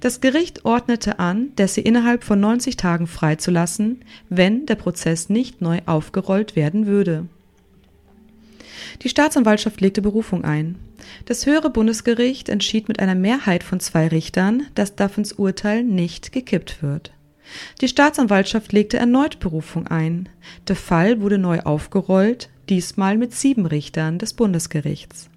Das 0.00 0.20
Gericht 0.20 0.64
ordnete 0.64 1.18
an, 1.18 1.54
Dessie 1.56 1.80
innerhalb 1.80 2.24
von 2.24 2.40
90 2.40 2.76
Tagen 2.76 3.06
freizulassen, 3.06 4.00
wenn 4.28 4.66
der 4.66 4.74
Prozess 4.74 5.28
nicht 5.28 5.60
neu 5.60 5.80
aufgerollt 5.86 6.56
werden 6.56 6.86
würde. 6.86 7.26
Die 9.02 9.08
Staatsanwaltschaft 9.08 9.80
legte 9.80 10.02
Berufung 10.02 10.44
ein. 10.44 10.76
Das 11.24 11.46
höhere 11.46 11.70
Bundesgericht 11.70 12.48
entschied 12.48 12.88
mit 12.88 13.00
einer 13.00 13.14
Mehrheit 13.14 13.62
von 13.62 13.80
zwei 13.80 14.08
Richtern, 14.08 14.66
dass 14.74 14.96
Duffins 14.96 15.32
Urteil 15.32 15.82
nicht 15.82 16.32
gekippt 16.32 16.82
wird. 16.82 17.12
Die 17.80 17.88
Staatsanwaltschaft 17.88 18.72
legte 18.72 18.96
erneut 18.96 19.40
Berufung 19.40 19.86
ein. 19.86 20.28
Der 20.68 20.76
Fall 20.76 21.20
wurde 21.20 21.38
neu 21.38 21.60
aufgerollt, 21.60 22.48
diesmal 22.68 23.16
mit 23.16 23.34
sieben 23.34 23.66
Richtern 23.66 24.18
des 24.18 24.34
Bundesgerichts. 24.34 25.28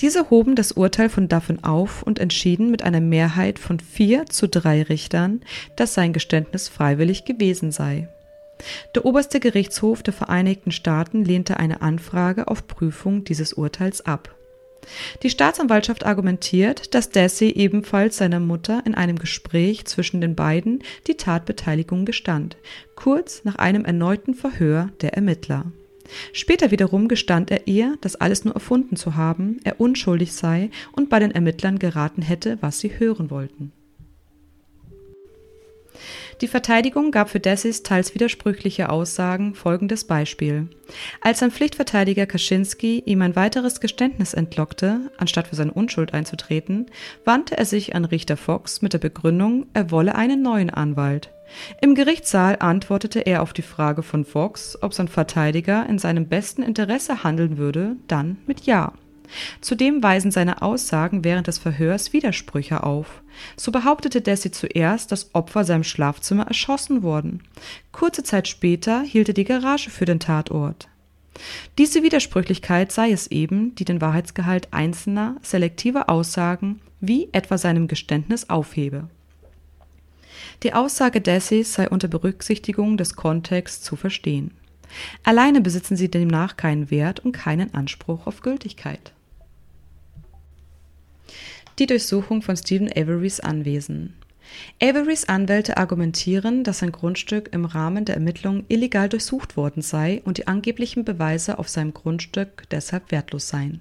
Diese 0.00 0.28
hoben 0.30 0.54
das 0.54 0.72
Urteil 0.72 1.08
von 1.08 1.28
Duffin 1.28 1.64
auf 1.64 2.02
und 2.02 2.18
entschieden 2.18 2.70
mit 2.70 2.82
einer 2.82 3.00
Mehrheit 3.00 3.58
von 3.58 3.80
vier 3.80 4.26
zu 4.26 4.48
drei 4.48 4.82
Richtern, 4.82 5.40
dass 5.76 5.94
sein 5.94 6.12
Geständnis 6.12 6.68
freiwillig 6.68 7.24
gewesen 7.24 7.72
sei. 7.72 8.08
Der 8.94 9.04
oberste 9.04 9.40
Gerichtshof 9.40 10.02
der 10.02 10.14
Vereinigten 10.14 10.72
Staaten 10.72 11.24
lehnte 11.24 11.58
eine 11.58 11.82
Anfrage 11.82 12.48
auf 12.48 12.66
Prüfung 12.66 13.24
dieses 13.24 13.52
Urteils 13.52 14.04
ab. 14.04 14.34
Die 15.22 15.30
Staatsanwaltschaft 15.30 16.06
argumentiert, 16.06 16.94
dass 16.94 17.10
Dessie 17.10 17.54
ebenfalls 17.54 18.18
seiner 18.18 18.40
Mutter 18.40 18.82
in 18.84 18.94
einem 18.94 19.18
Gespräch 19.18 19.84
zwischen 19.84 20.20
den 20.20 20.34
beiden 20.34 20.82
die 21.06 21.16
Tatbeteiligung 21.16 22.04
gestand, 22.04 22.56
kurz 22.94 23.42
nach 23.44 23.56
einem 23.56 23.84
erneuten 23.84 24.34
Verhör 24.34 24.90
der 25.00 25.14
Ermittler. 25.14 25.64
Später 26.32 26.70
wiederum 26.70 27.08
gestand 27.08 27.50
er 27.50 27.66
ihr, 27.66 27.96
das 28.00 28.14
alles 28.14 28.44
nur 28.44 28.54
erfunden 28.54 28.94
zu 28.94 29.16
haben, 29.16 29.58
er 29.64 29.80
unschuldig 29.80 30.32
sei 30.34 30.70
und 30.92 31.10
bei 31.10 31.18
den 31.18 31.32
Ermittlern 31.32 31.80
geraten 31.80 32.22
hätte, 32.22 32.58
was 32.60 32.78
sie 32.78 32.98
hören 32.98 33.30
wollten. 33.30 33.72
Die 36.42 36.48
Verteidigung 36.48 37.12
gab 37.12 37.30
für 37.30 37.40
Dessis 37.40 37.82
teils 37.82 38.14
widersprüchliche 38.14 38.90
Aussagen 38.90 39.54
folgendes 39.54 40.04
Beispiel. 40.04 40.68
Als 41.22 41.38
sein 41.38 41.50
Pflichtverteidiger 41.50 42.26
Kaczynski 42.26 43.02
ihm 43.06 43.22
ein 43.22 43.36
weiteres 43.36 43.80
Geständnis 43.80 44.34
entlockte, 44.34 45.10
anstatt 45.16 45.48
für 45.48 45.56
seine 45.56 45.72
Unschuld 45.72 46.12
einzutreten, 46.12 46.86
wandte 47.24 47.56
er 47.56 47.64
sich 47.64 47.94
an 47.94 48.04
Richter 48.04 48.36
Fox 48.36 48.82
mit 48.82 48.92
der 48.92 48.98
Begründung, 48.98 49.66
er 49.72 49.90
wolle 49.90 50.14
einen 50.14 50.42
neuen 50.42 50.68
Anwalt. 50.68 51.30
Im 51.80 51.94
Gerichtssaal 51.94 52.56
antwortete 52.58 53.20
er 53.20 53.40
auf 53.40 53.54
die 53.54 53.62
Frage 53.62 54.02
von 54.02 54.24
Fox, 54.26 54.76
ob 54.82 54.92
sein 54.92 55.08
Verteidiger 55.08 55.88
in 55.88 55.98
seinem 55.98 56.28
besten 56.28 56.62
Interesse 56.62 57.24
handeln 57.24 57.56
würde, 57.56 57.96
dann 58.08 58.38
mit 58.46 58.66
Ja. 58.66 58.92
Zudem 59.60 60.02
weisen 60.02 60.30
seine 60.30 60.62
Aussagen 60.62 61.24
während 61.24 61.46
des 61.46 61.58
Verhörs 61.58 62.12
Widersprüche 62.12 62.82
auf. 62.82 63.22
So 63.56 63.72
behauptete 63.72 64.20
Desi 64.20 64.50
zuerst, 64.50 65.12
das 65.12 65.34
Opfer 65.34 65.64
sei 65.64 65.74
im 65.76 65.84
Schlafzimmer 65.84 66.46
erschossen 66.46 67.02
worden. 67.02 67.42
Kurze 67.92 68.22
Zeit 68.22 68.48
später 68.48 69.02
hielt 69.02 69.28
er 69.28 69.34
die 69.34 69.44
Garage 69.44 69.90
für 69.90 70.04
den 70.04 70.20
Tatort. 70.20 70.88
Diese 71.78 72.02
Widersprüchlichkeit 72.02 72.92
sei 72.92 73.10
es 73.10 73.26
eben, 73.26 73.74
die 73.74 73.84
den 73.84 74.00
Wahrheitsgehalt 74.00 74.68
einzelner, 74.72 75.36
selektiver 75.42 76.08
Aussagen, 76.08 76.80
wie 77.00 77.28
etwa 77.32 77.58
seinem 77.58 77.88
Geständnis, 77.88 78.48
aufhebe. 78.48 79.08
Die 80.62 80.72
Aussage 80.72 81.20
Dessis 81.20 81.74
sei 81.74 81.88
unter 81.88 82.08
Berücksichtigung 82.08 82.96
des 82.96 83.14
Kontexts 83.14 83.82
zu 83.82 83.96
verstehen. 83.96 84.52
Alleine 85.22 85.60
besitzen 85.60 85.96
sie 85.96 86.10
demnach 86.10 86.56
keinen 86.56 86.90
Wert 86.90 87.20
und 87.20 87.32
keinen 87.32 87.74
Anspruch 87.74 88.26
auf 88.26 88.40
Gültigkeit. 88.40 89.12
Die 91.78 91.86
Durchsuchung 91.86 92.40
von 92.40 92.56
Stephen 92.56 92.90
Averys 92.90 93.38
Anwesen. 93.38 94.14
Averys 94.82 95.28
Anwälte 95.28 95.76
argumentieren, 95.76 96.64
dass 96.64 96.78
sein 96.78 96.90
Grundstück 96.90 97.50
im 97.52 97.66
Rahmen 97.66 98.06
der 98.06 98.14
Ermittlungen 98.14 98.64
illegal 98.68 99.10
durchsucht 99.10 99.58
worden 99.58 99.82
sei 99.82 100.22
und 100.24 100.38
die 100.38 100.46
angeblichen 100.46 101.04
Beweise 101.04 101.58
auf 101.58 101.68
seinem 101.68 101.92
Grundstück 101.92 102.62
deshalb 102.70 103.12
wertlos 103.12 103.48
seien. 103.48 103.80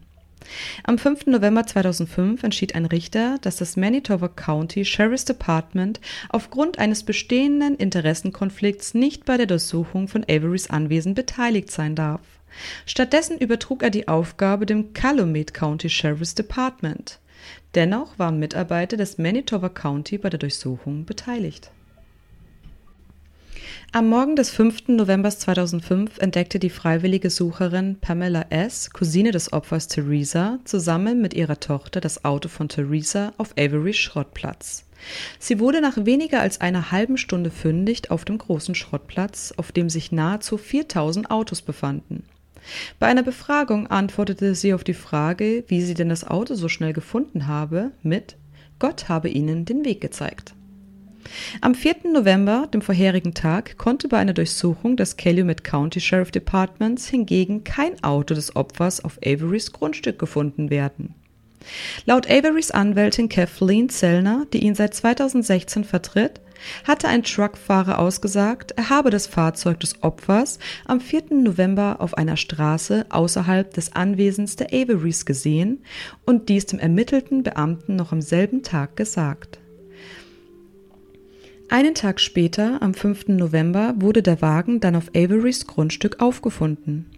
Am 0.84 0.98
5. 0.98 1.28
November 1.28 1.66
2005 1.66 2.44
entschied 2.44 2.76
ein 2.76 2.86
Richter, 2.86 3.38
dass 3.40 3.56
das 3.56 3.78
Manitoba 3.78 4.28
County 4.28 4.84
Sheriff's 4.84 5.24
Department 5.24 6.02
aufgrund 6.28 6.78
eines 6.78 7.04
bestehenden 7.04 7.78
Interessenkonflikts 7.78 8.94
nicht 8.94 9.24
bei 9.24 9.38
der 9.38 9.46
Durchsuchung 9.46 10.10
von 10.10 10.26
Averys 10.26 10.70
Anwesen 10.70 11.14
beteiligt 11.14 11.72
sein 11.72 11.96
darf. 11.96 12.20
Stattdessen 12.86 13.38
übertrug 13.38 13.84
er 13.84 13.90
die 13.90 14.10
Aufgabe 14.10 14.66
dem 14.66 14.92
Calumet 14.92 15.54
County 15.54 15.90
Sheriff's 15.90 16.36
Department. 16.36 17.20
Dennoch 17.76 18.18
waren 18.18 18.40
Mitarbeiter 18.40 18.98
des 18.98 19.18
Manitoba 19.18 19.70
County 19.70 20.18
bei 20.18 20.30
der 20.30 20.40
Durchsuchung 20.40 21.06
beteiligt. 21.06 21.72
Am 23.92 24.10
Morgen 24.10 24.36
des 24.36 24.50
5. 24.50 24.90
November 24.90 25.30
2005 25.30 26.18
entdeckte 26.18 26.60
die 26.60 26.70
freiwillige 26.70 27.30
Sucherin 27.30 27.98
Pamela 28.02 28.48
S., 28.50 28.90
Cousine 28.90 29.32
des 29.32 29.54
Opfers 29.54 29.88
Theresa, 29.88 30.60
zusammen 30.66 31.22
mit 31.22 31.34
ihrer 31.34 31.62
Tochter 31.62 32.02
das 32.02 32.26
Auto 32.26 32.50
von 32.50 32.68
Theresa 32.68 33.32
auf 33.38 33.54
Averys 33.58 33.96
Schrottplatz. 33.96 34.84
Sie 35.40 35.60
wurde 35.60 35.80
nach 35.80 36.06
weniger 36.06 36.42
als 36.42 36.60
einer 36.60 36.92
halben 36.92 37.18
Stunde 37.18 37.52
fündig 37.52 38.12
auf 38.12 38.26
dem 38.26 38.38
großen 38.38 38.76
Schrottplatz, 38.76 39.54
auf 39.56 39.72
dem 39.72 39.90
sich 39.90 40.12
nahezu 40.12 40.58
4000 40.58 41.32
Autos 41.32 41.62
befanden. 41.62 42.24
Bei 43.00 43.08
einer 43.08 43.24
Befragung 43.24 43.88
antwortete 43.88 44.56
sie 44.56 44.74
auf 44.74 44.84
die 44.84 44.94
Frage, 44.94 45.64
wie 45.68 45.82
sie 45.82 45.94
denn 45.94 46.10
das 46.10 46.26
Auto 46.26 46.56
so 46.56 46.70
schnell 46.70 46.94
gefunden 46.94 47.48
habe, 47.48 47.92
mit 48.04 48.38
Gott 48.80 49.08
habe 49.10 49.30
ihnen 49.30 49.66
den 49.66 49.86
Weg 49.86 50.02
gezeigt. 50.02 50.54
Am 51.62 51.74
4. 51.74 52.12
November, 52.14 52.68
dem 52.72 52.82
vorherigen 52.82 53.34
Tag, 53.34 53.78
konnte 53.78 54.08
bei 54.08 54.18
einer 54.18 54.34
Durchsuchung 54.34 54.96
des 54.96 55.18
Calumet 55.18 55.64
County 55.64 56.00
Sheriff 56.00 56.32
Departments 56.32 57.08
hingegen 57.08 57.64
kein 57.64 58.04
Auto 58.04 58.36
des 58.36 58.56
Opfers 58.56 59.04
auf 59.04 59.18
Averys 59.26 59.72
Grundstück 59.72 60.20
gefunden 60.20 60.70
werden. 60.70 61.16
Laut 62.06 62.30
Averys 62.30 62.72
Anwältin 62.72 63.30
Kathleen 63.30 63.90
Zellner, 63.90 64.46
die 64.54 64.64
ihn 64.64 64.76
seit 64.76 64.94
2016 64.94 65.84
vertritt, 65.84 66.42
hatte 66.84 67.08
ein 67.08 67.24
Truckfahrer 67.24 68.00
ausgesagt, 68.00 68.74
er 68.76 68.90
habe 68.90 69.10
das 69.10 69.28
Fahrzeug 69.28 69.80
des 69.80 70.02
Opfers 70.04 70.60
am 70.86 71.00
4. 71.00 71.26
November 71.32 71.98
auf 72.00 72.18
einer 72.18 72.38
Straße 72.38 73.06
außerhalb 73.10 73.74
des 73.74 73.96
Anwesens 73.96 74.56
der 74.56 74.68
Averys 74.74 75.26
gesehen 75.26 75.84
und 76.26 76.50
dies 76.50 76.66
dem 76.66 76.80
ermittelten 76.80 77.44
Beamten 77.44 77.96
noch 77.96 78.12
am 78.12 78.22
selben 78.22 78.64
Tag 78.64 78.96
gesagt. 78.96 79.60
Einen 81.68 81.96
Tag 81.96 82.20
später, 82.20 82.82
am 82.82 82.94
5. 82.94 83.30
November, 83.30 83.96
wurde 83.98 84.22
der 84.22 84.42
Wagen 84.42 84.80
dann 84.80 84.96
auf 84.96 85.10
Averys 85.16 85.66
Grundstück 85.66 86.22
aufgefunden. 86.22 87.10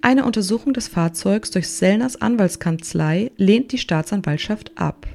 Eine 0.00 0.24
Untersuchung 0.24 0.72
des 0.72 0.88
Fahrzeugs 0.88 1.50
durch 1.50 1.68
Sellners 1.68 2.20
Anwaltskanzlei 2.20 3.30
lehnt 3.36 3.72
die 3.72 3.78
Staatsanwaltschaft 3.78 4.72
ab. 4.76 5.06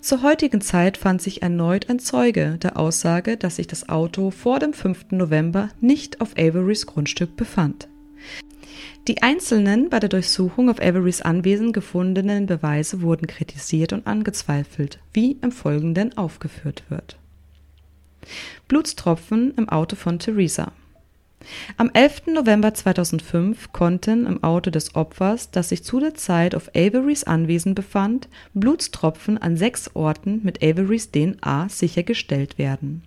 Zur 0.00 0.22
heutigen 0.22 0.60
Zeit 0.60 0.96
fand 0.96 1.22
sich 1.22 1.42
erneut 1.42 1.88
ein 1.88 1.98
Zeuge 1.98 2.58
der 2.62 2.76
Aussage, 2.76 3.36
dass 3.36 3.56
sich 3.56 3.66
das 3.66 3.88
Auto 3.88 4.30
vor 4.30 4.58
dem 4.58 4.72
5. 4.72 5.12
November 5.12 5.68
nicht 5.80 6.20
auf 6.20 6.32
Averys 6.36 6.86
Grundstück 6.86 7.36
befand. 7.36 7.88
Die 9.08 9.22
einzelnen 9.22 9.88
bei 9.88 9.98
der 9.98 10.08
Durchsuchung 10.08 10.68
auf 10.68 10.80
Averys 10.80 11.22
Anwesen 11.22 11.72
gefundenen 11.72 12.46
Beweise 12.46 13.00
wurden 13.00 13.26
kritisiert 13.26 13.92
und 13.92 14.06
angezweifelt, 14.06 14.98
wie 15.12 15.38
im 15.40 15.52
Folgenden 15.52 16.16
aufgeführt 16.16 16.84
wird. 16.90 17.16
Blutstropfen 18.68 19.54
im 19.56 19.68
Auto 19.68 19.96
von 19.96 20.18
Theresa. 20.18 20.72
Am 21.76 21.90
11. 21.92 22.26
November 22.34 22.74
2005 22.74 23.72
konnten 23.72 24.26
im 24.26 24.44
Auto 24.44 24.70
des 24.70 24.94
Opfers, 24.94 25.50
das 25.50 25.70
sich 25.70 25.82
zu 25.82 25.98
der 25.98 26.14
Zeit 26.14 26.54
auf 26.54 26.70
Averys 26.74 27.24
Anwesen 27.24 27.74
befand, 27.74 28.28
Blutstropfen 28.54 29.38
an 29.38 29.56
sechs 29.56 29.90
Orten 29.94 30.40
mit 30.42 30.62
Averys 30.62 31.10
DNA 31.10 31.68
sichergestellt 31.68 32.58
werden. 32.58 33.02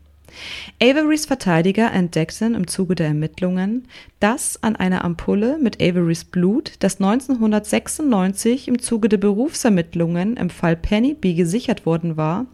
Averys 0.81 1.27
Verteidiger 1.27 1.91
entdeckten 1.91 2.55
im 2.55 2.65
Zuge 2.65 2.95
der 2.95 3.07
Ermittlungen, 3.07 3.87
dass 4.19 4.61
an 4.63 4.75
einer 4.75 5.05
Ampulle 5.05 5.59
mit 5.61 5.79
Averys 5.79 6.23
Blut, 6.23 6.73
das 6.79 6.99
1996 6.99 8.67
im 8.67 8.79
Zuge 8.79 9.09
der 9.09 9.17
Berufsermittlungen 9.17 10.37
im 10.37 10.49
Fall 10.49 10.75
Penny 10.75 11.13
B 11.13 11.35
gesichert 11.35 11.85
worden 11.85 12.17
war, 12.17 12.47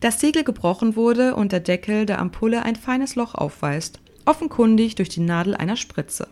das 0.00 0.18
Siegel 0.18 0.42
gebrochen 0.42 0.96
wurde 0.96 1.36
und 1.36 1.52
der 1.52 1.60
Deckel 1.60 2.06
der 2.06 2.18
Ampulle 2.18 2.64
ein 2.64 2.74
feines 2.74 3.14
Loch 3.14 3.36
aufweist 3.36 4.00
offenkundig 4.30 4.94
durch 4.94 5.08
die 5.08 5.20
Nadel 5.20 5.54
einer 5.54 5.76
Spritze. 5.76 6.28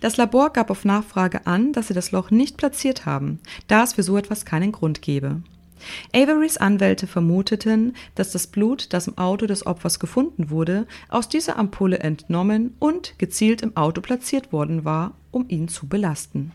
Das 0.00 0.18
Labor 0.18 0.50
gab 0.50 0.70
auf 0.70 0.84
Nachfrage 0.84 1.46
an, 1.46 1.72
dass 1.72 1.88
sie 1.88 1.94
das 1.94 2.12
Loch 2.12 2.30
nicht 2.30 2.58
platziert 2.58 3.06
haben, 3.06 3.40
da 3.66 3.82
es 3.82 3.94
für 3.94 4.02
so 4.02 4.18
etwas 4.18 4.44
keinen 4.44 4.70
Grund 4.70 5.00
gebe. 5.00 5.42
Averys 6.14 6.58
Anwälte 6.58 7.06
vermuteten, 7.06 7.94
dass 8.14 8.32
das 8.32 8.46
Blut, 8.46 8.92
das 8.92 9.08
im 9.08 9.16
Auto 9.16 9.46
des 9.46 9.66
Opfers 9.66 9.98
gefunden 9.98 10.50
wurde, 10.50 10.86
aus 11.08 11.30
dieser 11.30 11.56
Ampulle 11.56 12.00
entnommen 12.00 12.76
und 12.78 13.18
gezielt 13.18 13.62
im 13.62 13.76
Auto 13.76 14.02
platziert 14.02 14.52
worden 14.52 14.84
war, 14.84 15.14
um 15.30 15.46
ihn 15.48 15.68
zu 15.68 15.88
belasten. 15.88 16.52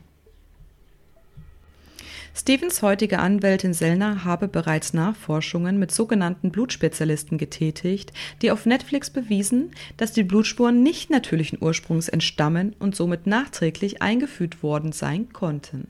Stevens 2.37 2.81
heutige 2.81 3.19
Anwältin 3.19 3.73
Sellner 3.73 4.25
habe 4.25 4.49
bereits 4.49 4.93
Nachforschungen 4.93 5.79
mit 5.79 5.93
sogenannten 5.93 6.51
Blutspezialisten 6.51 7.37
getätigt, 7.37 8.11
die 8.41 8.51
auf 8.51 8.65
Netflix 8.65 9.09
bewiesen, 9.09 9.71
dass 9.95 10.11
die 10.11 10.23
Blutspuren 10.23 10.83
nicht 10.83 11.09
natürlichen 11.09 11.59
Ursprungs 11.61 12.09
entstammen 12.09 12.75
und 12.77 12.93
somit 12.93 13.25
nachträglich 13.25 14.01
eingefügt 14.01 14.63
worden 14.63 14.91
sein 14.91 15.31
konnten. 15.31 15.87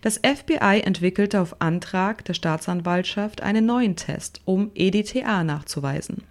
Das 0.00 0.18
FBI 0.18 0.82
entwickelte 0.84 1.40
auf 1.40 1.60
Antrag 1.60 2.24
der 2.24 2.34
Staatsanwaltschaft 2.34 3.40
einen 3.40 3.64
neuen 3.64 3.94
Test, 3.94 4.40
um 4.44 4.72
EDTA 4.74 5.44
nachzuweisen. 5.44 6.24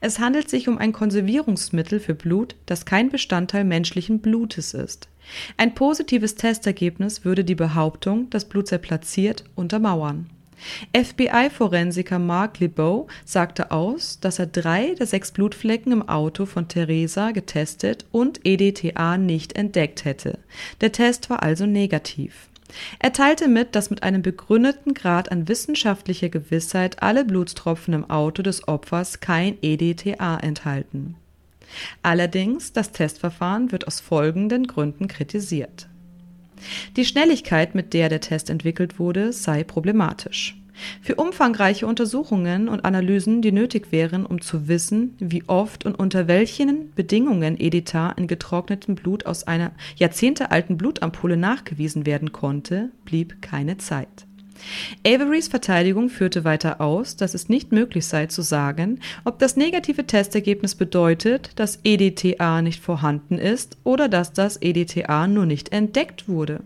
Es 0.00 0.18
handelt 0.18 0.50
sich 0.50 0.68
um 0.68 0.78
ein 0.78 0.92
Konservierungsmittel 0.92 2.00
für 2.00 2.14
Blut, 2.14 2.56
das 2.66 2.84
kein 2.84 3.10
Bestandteil 3.10 3.64
menschlichen 3.64 4.20
Blutes 4.20 4.74
ist. 4.74 5.08
Ein 5.56 5.74
positives 5.74 6.34
Testergebnis 6.34 7.24
würde 7.24 7.44
die 7.44 7.54
Behauptung, 7.54 8.28
das 8.30 8.44
Blut 8.46 8.68
sei 8.68 8.78
platziert, 8.78 9.44
untermauern. 9.54 10.28
FBI-Forensiker 10.96 12.18
Mark 12.18 12.60
Lebeau 12.60 13.08
sagte 13.24 13.70
aus, 13.70 14.20
dass 14.20 14.38
er 14.38 14.46
drei 14.46 14.94
der 14.94 15.06
sechs 15.06 15.32
Blutflecken 15.32 15.92
im 15.92 16.08
Auto 16.08 16.46
von 16.46 16.68
Theresa 16.68 17.32
getestet 17.32 18.06
und 18.12 18.40
EDTA 18.44 19.18
nicht 19.18 19.56
entdeckt 19.56 20.04
hätte. 20.04 20.38
Der 20.80 20.92
Test 20.92 21.28
war 21.28 21.42
also 21.42 21.66
negativ. 21.66 22.48
Er 22.98 23.12
teilte 23.12 23.48
mit, 23.48 23.74
dass 23.74 23.90
mit 23.90 24.02
einem 24.02 24.22
begründeten 24.22 24.94
Grad 24.94 25.30
an 25.30 25.48
wissenschaftlicher 25.48 26.28
Gewissheit 26.28 27.02
alle 27.02 27.24
Blutstropfen 27.24 27.94
im 27.94 28.10
Auto 28.10 28.42
des 28.42 28.66
Opfers 28.68 29.20
kein 29.20 29.56
EDTA 29.62 30.38
enthalten. 30.38 31.16
Allerdings, 32.02 32.72
das 32.72 32.92
Testverfahren 32.92 33.72
wird 33.72 33.86
aus 33.86 34.00
folgenden 34.00 34.66
Gründen 34.66 35.08
kritisiert. 35.08 35.88
Die 36.96 37.04
Schnelligkeit, 37.04 37.74
mit 37.74 37.92
der 37.92 38.08
der 38.08 38.20
Test 38.20 38.48
entwickelt 38.48 38.98
wurde, 38.98 39.32
sei 39.32 39.64
problematisch. 39.64 40.56
Für 41.00 41.16
umfangreiche 41.16 41.86
Untersuchungen 41.86 42.68
und 42.68 42.84
Analysen, 42.84 43.42
die 43.42 43.52
nötig 43.52 43.92
wären, 43.92 44.26
um 44.26 44.40
zu 44.40 44.68
wissen, 44.68 45.14
wie 45.18 45.44
oft 45.46 45.84
und 45.84 45.94
unter 45.94 46.28
welchen 46.28 46.92
Bedingungen 46.94 47.58
Editar 47.58 48.16
in 48.18 48.26
getrocknetem 48.26 48.94
Blut 48.94 49.26
aus 49.26 49.46
einer 49.46 49.72
jahrzehntealten 49.96 50.76
Blutampulle 50.76 51.36
nachgewiesen 51.36 52.06
werden 52.06 52.32
konnte, 52.32 52.90
blieb 53.04 53.42
keine 53.42 53.78
Zeit. 53.78 54.26
Averys 55.06 55.48
Verteidigung 55.48 56.08
führte 56.08 56.44
weiter 56.44 56.80
aus, 56.80 57.16
dass 57.16 57.34
es 57.34 57.48
nicht 57.48 57.72
möglich 57.72 58.06
sei 58.06 58.26
zu 58.26 58.42
sagen, 58.42 59.00
ob 59.24 59.38
das 59.38 59.56
negative 59.56 60.06
Testergebnis 60.06 60.74
bedeutet, 60.74 61.50
dass 61.56 61.80
EDTA 61.84 62.62
nicht 62.62 62.80
vorhanden 62.80 63.38
ist 63.38 63.76
oder 63.84 64.08
dass 64.08 64.32
das 64.32 64.56
EDTA 64.60 65.26
nur 65.26 65.46
nicht 65.46 65.72
entdeckt 65.72 66.28
wurde. 66.28 66.60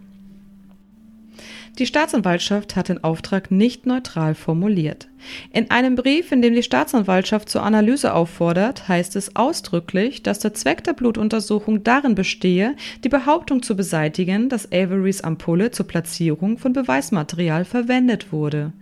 Die 1.79 1.87
Staatsanwaltschaft 1.87 2.75
hat 2.75 2.89
den 2.89 3.05
Auftrag 3.05 3.53
nicht 3.53 3.87
neutral 3.87 4.35
formuliert. 4.35 5.07
In 5.53 5.71
einem 5.71 5.95
Brief, 5.95 6.33
in 6.33 6.43
dem 6.43 6.53
die 6.55 6.65
Staatsanwaltschaft 6.65 7.49
zur 7.49 7.63
Analyse 7.63 8.15
auffordert, 8.15 8.89
heißt 8.89 9.15
es 9.15 9.37
ausdrücklich, 9.37 10.25
dass 10.25 10.41
der 10.41 10.55
Zweck 10.55 10.83
der 10.83 10.95
Blutuntersuchung 10.95 11.85
darin 11.85 12.17
bestehe, 12.17 12.75
die 13.05 13.09
Behauptung 13.09 13.63
zu 13.63 13.77
beseitigen, 13.77 14.49
dass 14.49 14.73
Averys 14.73 15.21
Ampulle 15.21 15.71
zur 15.71 15.87
Platzierung 15.87 16.59
von 16.59 16.73
Beweismaterial 16.73 17.65
verwendet 17.65 18.33
wurde. 18.33 18.73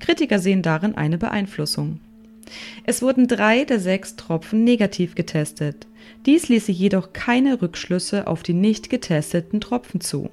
Kritiker 0.00 0.38
sehen 0.38 0.62
darin 0.62 0.96
eine 0.96 1.18
Beeinflussung. 1.18 2.00
Es 2.84 3.02
wurden 3.02 3.28
drei 3.28 3.64
der 3.64 3.80
sechs 3.80 4.16
Tropfen 4.16 4.64
negativ 4.64 5.14
getestet. 5.14 5.86
Dies 6.24 6.48
ließe 6.48 6.72
jedoch 6.72 7.12
keine 7.12 7.60
Rückschlüsse 7.60 8.26
auf 8.26 8.42
die 8.42 8.54
nicht 8.54 8.88
getesteten 8.88 9.60
Tropfen 9.60 10.00
zu. 10.00 10.30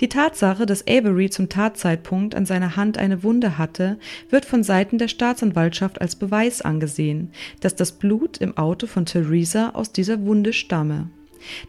Die 0.00 0.08
Tatsache, 0.08 0.66
dass 0.66 0.86
Avery 0.86 1.30
zum 1.30 1.48
Tatzeitpunkt 1.48 2.34
an 2.34 2.46
seiner 2.46 2.76
Hand 2.76 2.98
eine 2.98 3.22
Wunde 3.22 3.58
hatte, 3.58 3.98
wird 4.30 4.44
von 4.44 4.62
Seiten 4.62 4.98
der 4.98 5.08
Staatsanwaltschaft 5.08 6.00
als 6.00 6.16
Beweis 6.16 6.62
angesehen, 6.62 7.30
dass 7.60 7.74
das 7.74 7.92
Blut 7.92 8.38
im 8.38 8.56
Auto 8.56 8.86
von 8.86 9.06
Theresa 9.06 9.70
aus 9.70 9.92
dieser 9.92 10.24
Wunde 10.24 10.52
stamme. 10.52 11.08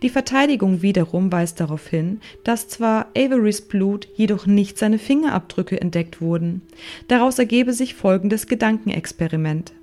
Die 0.02 0.10
Verteidigung 0.10 0.82
wiederum 0.82 1.32
weist 1.32 1.60
darauf 1.60 1.88
hin, 1.88 2.20
dass 2.44 2.68
zwar 2.68 3.08
Averys 3.16 3.62
Blut, 3.62 4.08
jedoch 4.16 4.46
nicht 4.46 4.78
seine 4.78 5.00
Fingerabdrücke 5.00 5.80
entdeckt 5.80 6.22
wurden. 6.22 6.62
Daraus 7.08 7.38
ergebe 7.38 7.74
sich 7.74 7.94
folgendes 7.94 8.48
Gedankenexperiment. 8.48 9.74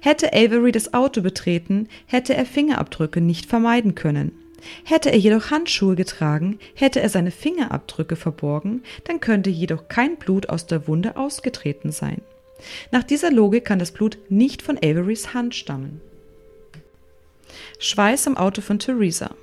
Hätte 0.00 0.32
Avery 0.32 0.70
das 0.70 0.94
Auto 0.94 1.22
betreten, 1.22 1.88
hätte 2.06 2.34
er 2.34 2.46
Fingerabdrücke 2.46 3.20
nicht 3.20 3.46
vermeiden 3.46 3.94
können. 3.94 4.32
Hätte 4.84 5.10
er 5.10 5.18
jedoch 5.18 5.50
Handschuhe 5.50 5.96
getragen, 5.96 6.58
hätte 6.74 7.00
er 7.00 7.08
seine 7.08 7.30
Fingerabdrücke 7.30 8.16
verborgen, 8.16 8.82
dann 9.04 9.20
könnte 9.20 9.50
jedoch 9.50 9.88
kein 9.88 10.16
Blut 10.16 10.48
aus 10.48 10.66
der 10.66 10.86
Wunde 10.86 11.16
ausgetreten 11.16 11.92
sein. 11.92 12.22
Nach 12.90 13.02
dieser 13.02 13.30
Logik 13.30 13.64
kann 13.64 13.78
das 13.78 13.90
Blut 13.90 14.18
nicht 14.28 14.62
von 14.62 14.78
Averys 14.78 15.34
Hand 15.34 15.54
stammen. 15.54 16.00
Schweiß 17.78 18.26
im 18.26 18.36
Auto 18.36 18.60
von 18.60 18.78
Theresa. 18.78 19.34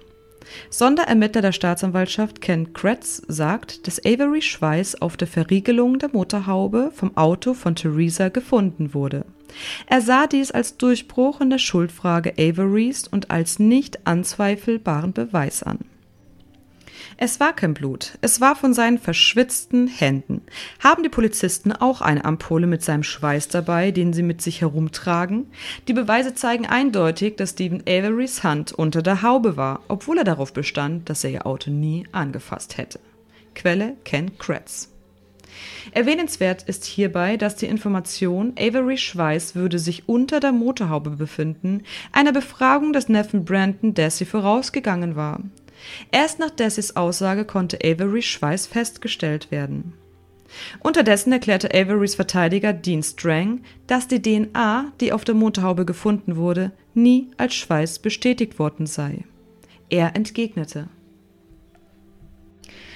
Sonderermittler 0.69 1.41
der 1.41 1.51
Staatsanwaltschaft 1.51 2.41
Ken 2.41 2.73
Kretz 2.73 3.21
sagt, 3.27 3.87
dass 3.87 4.03
Avery 4.05 4.41
Schweiß 4.41 5.01
auf 5.01 5.17
der 5.17 5.27
Verriegelung 5.27 5.99
der 5.99 6.09
Motorhaube 6.11 6.91
vom 6.93 7.15
Auto 7.17 7.53
von 7.53 7.75
Theresa 7.75 8.29
gefunden 8.29 8.93
wurde. 8.93 9.25
Er 9.87 10.01
sah 10.01 10.27
dies 10.27 10.51
als 10.51 10.77
Durchbruch 10.77 11.41
in 11.41 11.49
der 11.49 11.57
Schuldfrage 11.57 12.33
Averys 12.37 13.07
und 13.07 13.31
als 13.31 13.59
nicht 13.59 14.05
anzweifelbaren 14.05 15.13
Beweis 15.13 15.63
an. 15.63 15.79
Es 17.17 17.39
war 17.39 17.53
kein 17.53 17.73
Blut, 17.73 18.17
es 18.21 18.41
war 18.41 18.55
von 18.55 18.73
seinen 18.73 18.97
verschwitzten 18.97 19.87
Händen. 19.87 20.41
Haben 20.79 21.03
die 21.03 21.09
Polizisten 21.09 21.71
auch 21.71 22.01
eine 22.01 22.25
Ampulle 22.25 22.67
mit 22.67 22.83
seinem 22.83 23.03
Schweiß 23.03 23.47
dabei, 23.49 23.91
den 23.91 24.13
sie 24.13 24.23
mit 24.23 24.41
sich 24.41 24.61
herumtragen? 24.61 25.47
Die 25.87 25.93
Beweise 25.93 26.33
zeigen 26.33 26.65
eindeutig, 26.65 27.35
dass 27.35 27.51
Stephen 27.51 27.81
Averys 27.81 28.43
Hand 28.43 28.71
unter 28.71 29.01
der 29.01 29.21
Haube 29.21 29.57
war, 29.57 29.81
obwohl 29.87 30.19
er 30.19 30.23
darauf 30.23 30.53
bestand, 30.53 31.09
dass 31.09 31.23
er 31.23 31.31
ihr 31.31 31.45
Auto 31.45 31.71
nie 31.71 32.05
angefasst 32.11 32.77
hätte. 32.77 32.99
Quelle 33.55 33.95
Ken 34.03 34.37
Kretz. 34.37 34.89
Erwähnenswert 35.91 36.63
ist 36.63 36.85
hierbei, 36.85 37.37
dass 37.37 37.55
die 37.55 37.65
Information, 37.65 38.53
Avery 38.57 38.97
Schweiß 38.97 39.55
würde 39.55 39.79
sich 39.79 40.07
unter 40.07 40.39
der 40.39 40.51
Motorhaube 40.51 41.11
befinden, 41.11 41.83
einer 42.11 42.31
Befragung 42.31 42.93
des 42.93 43.09
Neffen 43.09 43.45
Brandon 43.45 43.93
Desi 43.93 44.25
vorausgegangen 44.25 45.15
war. 45.15 45.41
Erst 46.11 46.39
nach 46.39 46.51
Dessis 46.51 46.95
Aussage 46.95 47.45
konnte 47.45 47.79
Avery 47.83 48.21
Schweiß 48.21 48.67
festgestellt 48.67 49.51
werden. 49.51 49.93
Unterdessen 50.79 51.31
erklärte 51.31 51.73
Averys 51.73 52.15
Verteidiger 52.15 52.73
Dean 52.73 53.03
Strang, 53.03 53.61
dass 53.87 54.07
die 54.07 54.21
DNA, 54.21 54.91
die 54.99 55.13
auf 55.13 55.23
der 55.23 55.35
Motorhaube 55.35 55.85
gefunden 55.85 56.35
wurde, 56.35 56.71
nie 56.93 57.29
als 57.37 57.53
Schweiß 57.55 57.99
bestätigt 57.99 58.59
worden 58.59 58.85
sei. 58.85 59.25
Er 59.89 60.15
entgegnete. 60.15 60.87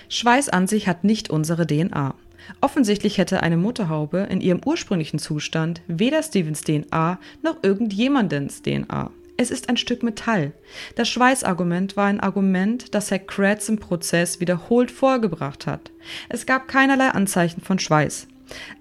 Schweiß 0.09 0.49
an 0.49 0.67
sich 0.67 0.87
hat 0.87 1.03
nicht 1.03 1.29
unsere 1.29 1.65
DNA. 1.65 2.15
Offensichtlich 2.61 3.17
hätte 3.17 3.41
eine 3.41 3.57
Motorhaube 3.57 4.27
in 4.29 4.41
ihrem 4.41 4.61
ursprünglichen 4.65 5.17
Zustand 5.17 5.81
weder 5.87 6.21
Stevens 6.21 6.61
DNA 6.61 7.19
noch 7.41 7.57
irgendjemandens 7.63 8.61
DNA. 8.61 9.11
Es 9.43 9.51
ist 9.51 9.67
ein 9.67 9.75
Stück 9.75 10.03
Metall. 10.03 10.53
Das 10.95 11.09
Schweißargument 11.09 11.97
war 11.97 12.05
ein 12.05 12.21
Argument, 12.21 12.95
das 12.95 13.11
Herr 13.11 13.19
Kratz 13.19 13.67
im 13.67 13.77
Prozess 13.77 14.39
wiederholt 14.39 14.89
vorgebracht 14.89 15.67
hat. 15.67 15.91
Es 16.29 16.45
gab 16.45 16.69
keinerlei 16.69 17.09
Anzeichen 17.09 17.59
von 17.59 17.77
Schweiß. 17.77 18.27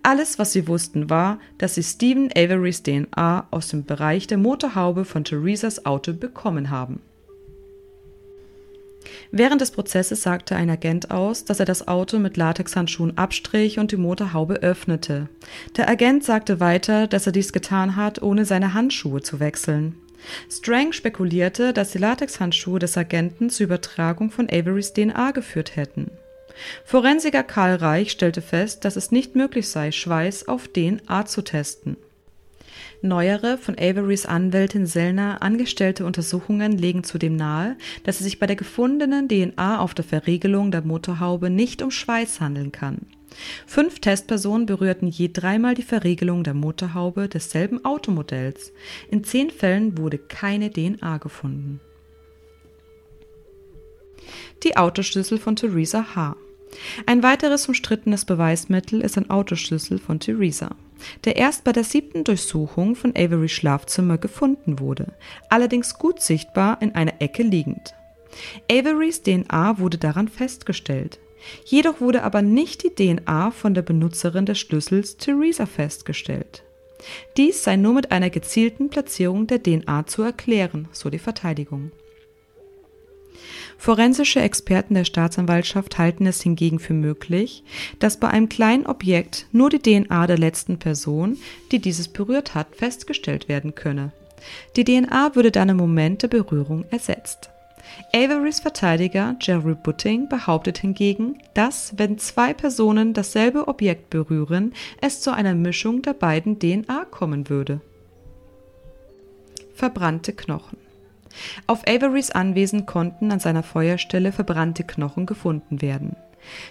Alles, 0.04 0.38
was 0.38 0.52
sie 0.52 0.68
wussten, 0.68 1.10
war, 1.10 1.40
dass 1.58 1.74
sie 1.74 1.82
Stephen 1.82 2.30
Averys 2.36 2.84
DNA 2.84 3.48
aus 3.50 3.70
dem 3.70 3.84
Bereich 3.84 4.28
der 4.28 4.38
Motorhaube 4.38 5.04
von 5.04 5.24
Theresas 5.24 5.84
Auto 5.84 6.12
bekommen 6.12 6.70
haben. 6.70 7.00
Während 9.32 9.60
des 9.60 9.72
Prozesses 9.72 10.22
sagte 10.22 10.54
ein 10.54 10.70
Agent 10.70 11.10
aus, 11.10 11.44
dass 11.44 11.58
er 11.58 11.66
das 11.66 11.88
Auto 11.88 12.20
mit 12.20 12.36
Latexhandschuhen 12.36 13.18
abstrich 13.18 13.80
und 13.80 13.90
die 13.90 13.96
Motorhaube 13.96 14.62
öffnete. 14.62 15.28
Der 15.76 15.88
Agent 15.88 16.22
sagte 16.22 16.60
weiter, 16.60 17.08
dass 17.08 17.26
er 17.26 17.32
dies 17.32 17.52
getan 17.52 17.96
hat, 17.96 18.22
ohne 18.22 18.44
seine 18.44 18.74
Handschuhe 18.74 19.22
zu 19.22 19.40
wechseln. 19.40 19.96
Strang 20.50 20.92
spekulierte, 20.92 21.72
dass 21.72 21.92
die 21.92 21.98
Latexhandschuhe 21.98 22.78
des 22.78 22.96
Agenten 22.96 23.50
zur 23.50 23.64
Übertragung 23.64 24.30
von 24.30 24.48
Averys 24.50 24.92
DNA 24.92 25.30
geführt 25.32 25.76
hätten. 25.76 26.10
Forensiker 26.84 27.42
Karl 27.42 27.76
Reich 27.76 28.12
stellte 28.12 28.42
fest, 28.42 28.84
dass 28.84 28.96
es 28.96 29.10
nicht 29.10 29.34
möglich 29.34 29.68
sei, 29.68 29.90
Schweiß 29.90 30.48
auf 30.48 30.68
DNA 30.68 31.26
zu 31.26 31.42
testen. 31.42 31.96
Neuere, 33.00 33.58
von 33.58 33.76
Averys 33.78 34.26
Anwältin 34.26 34.86
Sellner 34.86 35.42
angestellte 35.42 36.06
Untersuchungen 36.06 36.78
legen 36.78 37.02
zudem 37.02 37.34
nahe, 37.34 37.76
dass 38.04 38.16
es 38.16 38.24
sich 38.24 38.38
bei 38.38 38.46
der 38.46 38.56
gefundenen 38.56 39.28
DNA 39.28 39.80
auf 39.80 39.92
der 39.92 40.04
Verriegelung 40.04 40.70
der 40.70 40.82
Motorhaube 40.82 41.50
nicht 41.50 41.82
um 41.82 41.90
Schweiß 41.90 42.40
handeln 42.40 42.70
kann. 42.70 43.06
Fünf 43.66 44.00
Testpersonen 44.00 44.66
berührten 44.66 45.08
je 45.08 45.30
dreimal 45.32 45.74
die 45.74 45.82
Verriegelung 45.82 46.44
der 46.44 46.54
Motorhaube 46.54 47.28
desselben 47.28 47.84
Automodells. 47.84 48.72
In 49.10 49.24
zehn 49.24 49.50
Fällen 49.50 49.98
wurde 49.98 50.18
keine 50.18 50.70
DNA 50.70 51.18
gefunden. 51.18 51.80
Die 54.62 54.76
Autoschlüssel 54.76 55.38
von 55.38 55.56
Theresa 55.56 56.14
H. 56.14 56.36
Ein 57.06 57.22
weiteres 57.22 57.68
umstrittenes 57.68 58.24
Beweismittel 58.24 59.00
ist 59.00 59.18
ein 59.18 59.28
Autoschlüssel 59.28 59.98
von 59.98 60.20
Theresa, 60.20 60.70
der 61.24 61.36
erst 61.36 61.64
bei 61.64 61.72
der 61.72 61.84
siebten 61.84 62.24
Durchsuchung 62.24 62.94
von 62.94 63.14
Averys 63.14 63.52
Schlafzimmer 63.52 64.18
gefunden 64.18 64.78
wurde, 64.78 65.12
allerdings 65.50 65.98
gut 65.98 66.20
sichtbar 66.20 66.80
in 66.80 66.94
einer 66.94 67.20
Ecke 67.20 67.42
liegend. 67.42 67.94
Averys 68.70 69.22
DNA 69.22 69.78
wurde 69.78 69.98
daran 69.98 70.28
festgestellt. 70.28 71.18
Jedoch 71.64 72.00
wurde 72.00 72.22
aber 72.22 72.42
nicht 72.42 72.84
die 72.84 72.90
DNA 72.94 73.50
von 73.50 73.74
der 73.74 73.82
Benutzerin 73.82 74.46
des 74.46 74.58
Schlüssels 74.58 75.16
Theresa 75.16 75.66
festgestellt. 75.66 76.62
Dies 77.36 77.64
sei 77.64 77.76
nur 77.76 77.94
mit 77.94 78.12
einer 78.12 78.30
gezielten 78.30 78.88
Platzierung 78.88 79.46
der 79.46 79.62
DNA 79.62 80.06
zu 80.06 80.22
erklären, 80.22 80.88
so 80.92 81.10
die 81.10 81.18
Verteidigung. 81.18 81.90
Forensische 83.76 84.40
Experten 84.40 84.94
der 84.94 85.04
Staatsanwaltschaft 85.04 85.98
halten 85.98 86.26
es 86.26 86.40
hingegen 86.40 86.78
für 86.78 86.94
möglich, 86.94 87.64
dass 87.98 88.16
bei 88.16 88.28
einem 88.28 88.48
kleinen 88.48 88.86
Objekt 88.86 89.46
nur 89.50 89.70
die 89.70 89.80
DNA 89.80 90.28
der 90.28 90.38
letzten 90.38 90.78
Person, 90.78 91.36
die 91.72 91.80
dieses 91.80 92.06
berührt 92.06 92.54
hat, 92.54 92.76
festgestellt 92.76 93.48
werden 93.48 93.74
könne. 93.74 94.12
Die 94.76 94.84
DNA 94.84 95.34
würde 95.34 95.50
dann 95.50 95.68
im 95.68 95.76
Moment 95.76 96.22
der 96.22 96.28
Berührung 96.28 96.84
ersetzt. 96.90 97.51
Averys 98.14 98.60
Verteidiger 98.60 99.36
Jerry 99.40 99.74
Butting 99.74 100.28
behauptet 100.28 100.78
hingegen, 100.78 101.38
dass, 101.54 101.94
wenn 101.96 102.18
zwei 102.18 102.52
Personen 102.52 103.12
dasselbe 103.12 103.68
Objekt 103.68 104.10
berühren, 104.10 104.72
es 105.00 105.20
zu 105.20 105.32
einer 105.32 105.54
Mischung 105.54 106.02
der 106.02 106.14
beiden 106.14 106.58
DNA 106.58 107.06
kommen 107.10 107.48
würde. 107.48 107.80
Verbrannte 109.74 110.32
Knochen 110.32 110.78
auf 111.66 111.86
Averys 111.86 112.30
Anwesen 112.30 112.86
konnten 112.86 113.32
an 113.32 113.40
seiner 113.40 113.62
Feuerstelle 113.62 114.32
verbrannte 114.32 114.84
Knochen 114.84 115.26
gefunden 115.26 115.82
werden. 115.82 116.16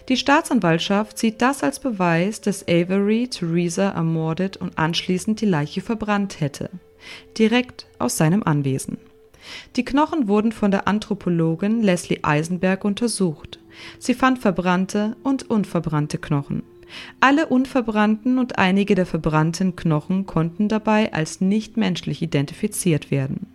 Die 0.10 0.18
Staatsanwaltschaft 0.18 1.18
sieht 1.18 1.42
das 1.42 1.64
als 1.64 1.80
Beweis, 1.80 2.42
dass 2.42 2.68
Avery 2.68 3.30
Theresa 3.30 3.90
ermordet 3.90 4.58
und 4.58 4.78
anschließend 4.78 5.40
die 5.40 5.46
Leiche 5.46 5.82
verbrannt 5.82 6.42
hätte. 6.42 6.70
Direkt 7.38 7.88
aus 7.98 8.18
seinem 8.18 8.44
Anwesen. 8.44 8.98
Die 9.76 9.86
Knochen 9.86 10.28
wurden 10.28 10.52
von 10.52 10.72
der 10.72 10.88
Anthropologin 10.88 11.82
Leslie 11.82 12.20
Eisenberg 12.24 12.86
untersucht. 12.86 13.60
Sie 14.00 14.14
fand 14.14 14.40
verbrannte 14.40 15.16
und 15.24 15.50
unverbrannte 15.50 16.18
Knochen. 16.18 16.64
Alle 17.20 17.48
unverbrannten 17.48 18.38
und 18.38 18.58
einige 18.58 18.96
der 18.96 19.06
verbrannten 19.06 19.76
Knochen 19.76 20.26
konnten 20.26 20.68
dabei 20.68 21.14
als 21.14 21.42
nicht 21.42 21.78
menschlich 21.78 22.22
identifiziert 22.22 23.12
werden. 23.12 23.48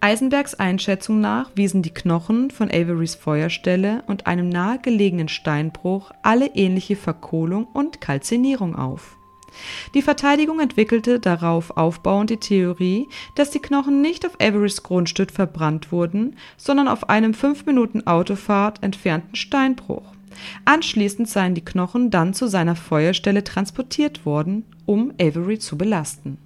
Eisenbergs 0.00 0.54
Einschätzung 0.54 1.20
nach 1.20 1.52
wiesen 1.54 1.82
die 1.82 1.94
Knochen 1.94 2.50
von 2.50 2.68
Averys 2.68 3.14
Feuerstelle 3.14 4.02
und 4.08 4.26
einem 4.26 4.48
nahegelegenen 4.48 5.28
Steinbruch 5.28 6.10
alle 6.22 6.46
ähnliche 6.56 6.96
Verkohlung 6.96 7.66
und 7.66 8.00
Kalzinierung 8.00 8.74
auf 8.74 9.16
die 9.94 10.02
Verteidigung 10.02 10.60
entwickelte 10.60 11.20
darauf 11.20 11.76
aufbauend 11.76 12.30
die 12.30 12.38
Theorie, 12.38 13.08
dass 13.34 13.50
die 13.50 13.60
Knochen 13.60 14.00
nicht 14.00 14.26
auf 14.26 14.40
Averys 14.40 14.82
Grundstück 14.82 15.30
verbrannt 15.30 15.92
wurden, 15.92 16.36
sondern 16.56 16.88
auf 16.88 17.08
einem 17.08 17.34
fünf 17.34 17.66
Minuten 17.66 18.06
Autofahrt 18.06 18.82
entfernten 18.82 19.36
Steinbruch. 19.36 20.12
Anschließend 20.64 21.28
seien 21.28 21.54
die 21.54 21.64
Knochen 21.64 22.10
dann 22.10 22.34
zu 22.34 22.46
seiner 22.46 22.76
Feuerstelle 22.76 23.44
transportiert 23.44 24.24
worden, 24.24 24.64
um 24.86 25.12
Avery 25.20 25.58
zu 25.58 25.76
belasten. 25.76 26.38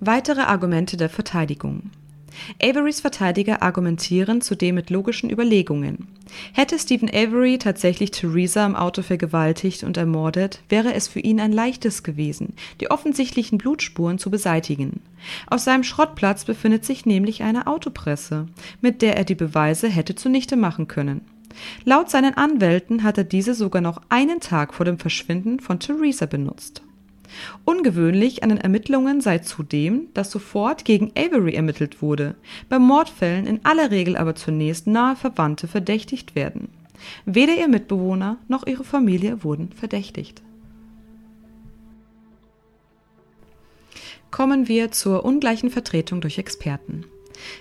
Weitere 0.00 0.42
Argumente 0.42 0.96
der 0.96 1.08
Verteidigung 1.08 1.90
Averys 2.62 3.00
Verteidiger 3.00 3.62
argumentieren 3.62 4.40
zudem 4.40 4.76
mit 4.76 4.90
logischen 4.90 5.30
Überlegungen. 5.30 6.08
Hätte 6.52 6.78
Stephen 6.78 7.08
Avery 7.08 7.58
tatsächlich 7.58 8.10
Theresa 8.10 8.64
im 8.66 8.76
Auto 8.76 9.02
vergewaltigt 9.02 9.84
und 9.84 9.96
ermordet, 9.96 10.60
wäre 10.68 10.94
es 10.94 11.08
für 11.08 11.20
ihn 11.20 11.40
ein 11.40 11.52
leichtes 11.52 12.02
gewesen, 12.02 12.54
die 12.80 12.90
offensichtlichen 12.90 13.58
Blutspuren 13.58 14.18
zu 14.18 14.30
beseitigen. 14.30 15.00
Auf 15.48 15.60
seinem 15.60 15.84
Schrottplatz 15.84 16.44
befindet 16.44 16.84
sich 16.84 17.06
nämlich 17.06 17.42
eine 17.42 17.66
Autopresse, 17.66 18.48
mit 18.80 19.02
der 19.02 19.16
er 19.16 19.24
die 19.24 19.34
Beweise 19.34 19.88
hätte 19.88 20.14
zunichte 20.14 20.56
machen 20.56 20.88
können. 20.88 21.20
Laut 21.84 22.10
seinen 22.10 22.34
Anwälten 22.34 23.02
hat 23.02 23.18
er 23.18 23.24
diese 23.24 23.54
sogar 23.54 23.82
noch 23.82 24.00
einen 24.08 24.40
Tag 24.40 24.74
vor 24.74 24.84
dem 24.84 24.98
Verschwinden 24.98 25.60
von 25.60 25.78
Theresa 25.78 26.26
benutzt. 26.26 26.82
Ungewöhnlich 27.64 28.42
an 28.42 28.50
den 28.50 28.58
Ermittlungen 28.58 29.20
sei 29.20 29.38
zudem, 29.38 30.08
dass 30.14 30.30
sofort 30.30 30.84
gegen 30.84 31.12
Avery 31.16 31.54
ermittelt 31.54 32.02
wurde, 32.02 32.34
bei 32.68 32.78
Mordfällen 32.78 33.46
in 33.46 33.64
aller 33.64 33.90
Regel 33.90 34.16
aber 34.16 34.34
zunächst 34.34 34.86
nahe 34.86 35.16
Verwandte 35.16 35.68
verdächtigt 35.68 36.34
werden. 36.34 36.68
Weder 37.24 37.54
ihr 37.54 37.68
Mitbewohner 37.68 38.38
noch 38.48 38.66
ihre 38.66 38.84
Familie 38.84 39.44
wurden 39.44 39.70
verdächtigt. 39.72 40.42
Kommen 44.30 44.66
wir 44.66 44.90
zur 44.90 45.24
ungleichen 45.24 45.70
Vertretung 45.70 46.20
durch 46.20 46.38
Experten. 46.38 47.04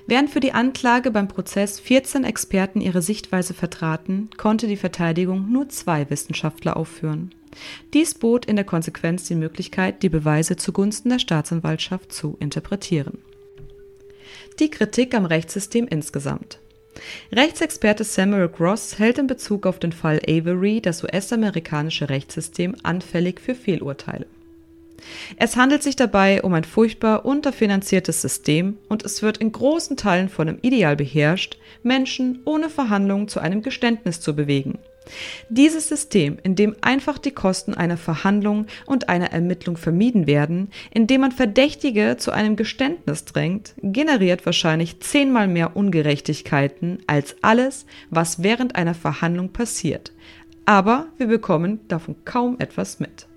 Während 0.08 0.30
für 0.30 0.40
die 0.40 0.54
Anklage 0.54 1.12
beim 1.12 1.28
Prozess 1.28 1.80
14 1.80 2.24
Experten 2.24 2.82
ihre 2.82 3.02
Sichtweise 3.02 3.54
vertraten, 3.54 4.30
konnte 4.38 4.68
die 4.68 4.78
Verteidigung 4.78 5.52
nur 5.52 5.70
zwei 5.70 6.10
Wissenschaftler 6.10 6.78
aufführen. 6.78 7.34
Dies 7.94 8.16
bot 8.16 8.46
in 8.46 8.56
der 8.56 8.66
Konsequenz 8.66 9.28
die 9.28 9.36
Möglichkeit, 9.36 10.04
die 10.04 10.10
Beweise 10.10 10.56
zugunsten 10.56 11.10
der 11.10 11.20
Staatsanwaltschaft 11.20 12.12
zu 12.12 12.36
interpretieren. 12.40 13.20
Die 14.60 14.70
Kritik 14.70 15.14
am 15.16 15.26
Rechtssystem 15.26 15.88
insgesamt. 15.88 16.60
Rechtsexperte 17.32 18.04
Samuel 18.04 18.50
Gross 18.50 19.00
hält 19.00 19.18
in 19.18 19.28
Bezug 19.28 19.66
auf 19.66 19.80
den 19.80 19.92
Fall 19.92 20.20
Avery 20.28 20.80
das 20.80 21.04
US-amerikanische 21.04 22.10
Rechtssystem 22.10 22.76
anfällig 22.84 23.42
für 23.42 23.56
Fehlurteile. 23.56 24.28
Es 25.38 25.56
handelt 25.56 25.84
sich 25.84 25.96
dabei 25.96 26.42
um 26.42 26.54
ein 26.54 26.64
furchtbar 26.64 27.26
unterfinanziertes 27.26 28.22
System 28.22 28.78
und 28.90 29.04
es 29.04 29.22
wird 29.22 29.38
in 29.38 29.52
großen 29.52 29.98
Teilen 29.98 30.30
von 30.30 30.48
dem 30.48 30.60
Ideal 30.62 30.96
beherrscht, 30.96 31.58
Menschen 31.82 32.40
ohne 32.46 32.70
Verhandlungen 32.70 33.28
zu 33.28 33.40
einem 33.40 33.62
Geständnis 33.62 34.22
zu 34.22 34.36
bewegen. 34.36 34.80
Dieses 35.50 35.90
System, 35.90 36.38
in 36.44 36.56
dem 36.56 36.76
einfach 36.82 37.18
die 37.18 37.32
Kosten 37.32 37.74
einer 37.74 37.98
Verhandlung 37.98 38.68
und 38.86 39.10
einer 39.10 39.32
Ermittlung 39.32 39.76
vermieden 39.76 40.28
werden, 40.28 40.70
indem 40.92 41.22
man 41.22 41.32
Verdächtige 41.32 42.16
zu 42.18 42.32
einem 42.32 42.56
Geständnis 42.56 43.26
drängt, 43.26 43.74
generiert 43.82 44.46
wahrscheinlich 44.46 45.02
zehnmal 45.02 45.48
mehr 45.48 45.76
Ungerechtigkeiten 45.76 47.00
als 47.06 47.36
alles, 47.42 47.86
was 48.10 48.44
während 48.44 48.76
einer 48.76 48.94
Verhandlung 48.94 49.50
passiert. 49.50 50.14
Aber 50.66 51.08
wir 51.18 51.28
bekommen 51.28 51.82
davon 51.90 52.16
kaum 52.24 52.56
etwas 52.60 53.02
mit. 53.02 53.28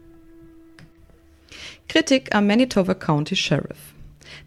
Kritik 1.89 2.35
am 2.35 2.49
Manitoba 2.49 2.95
County 2.95 3.37
Sheriff 3.37 3.95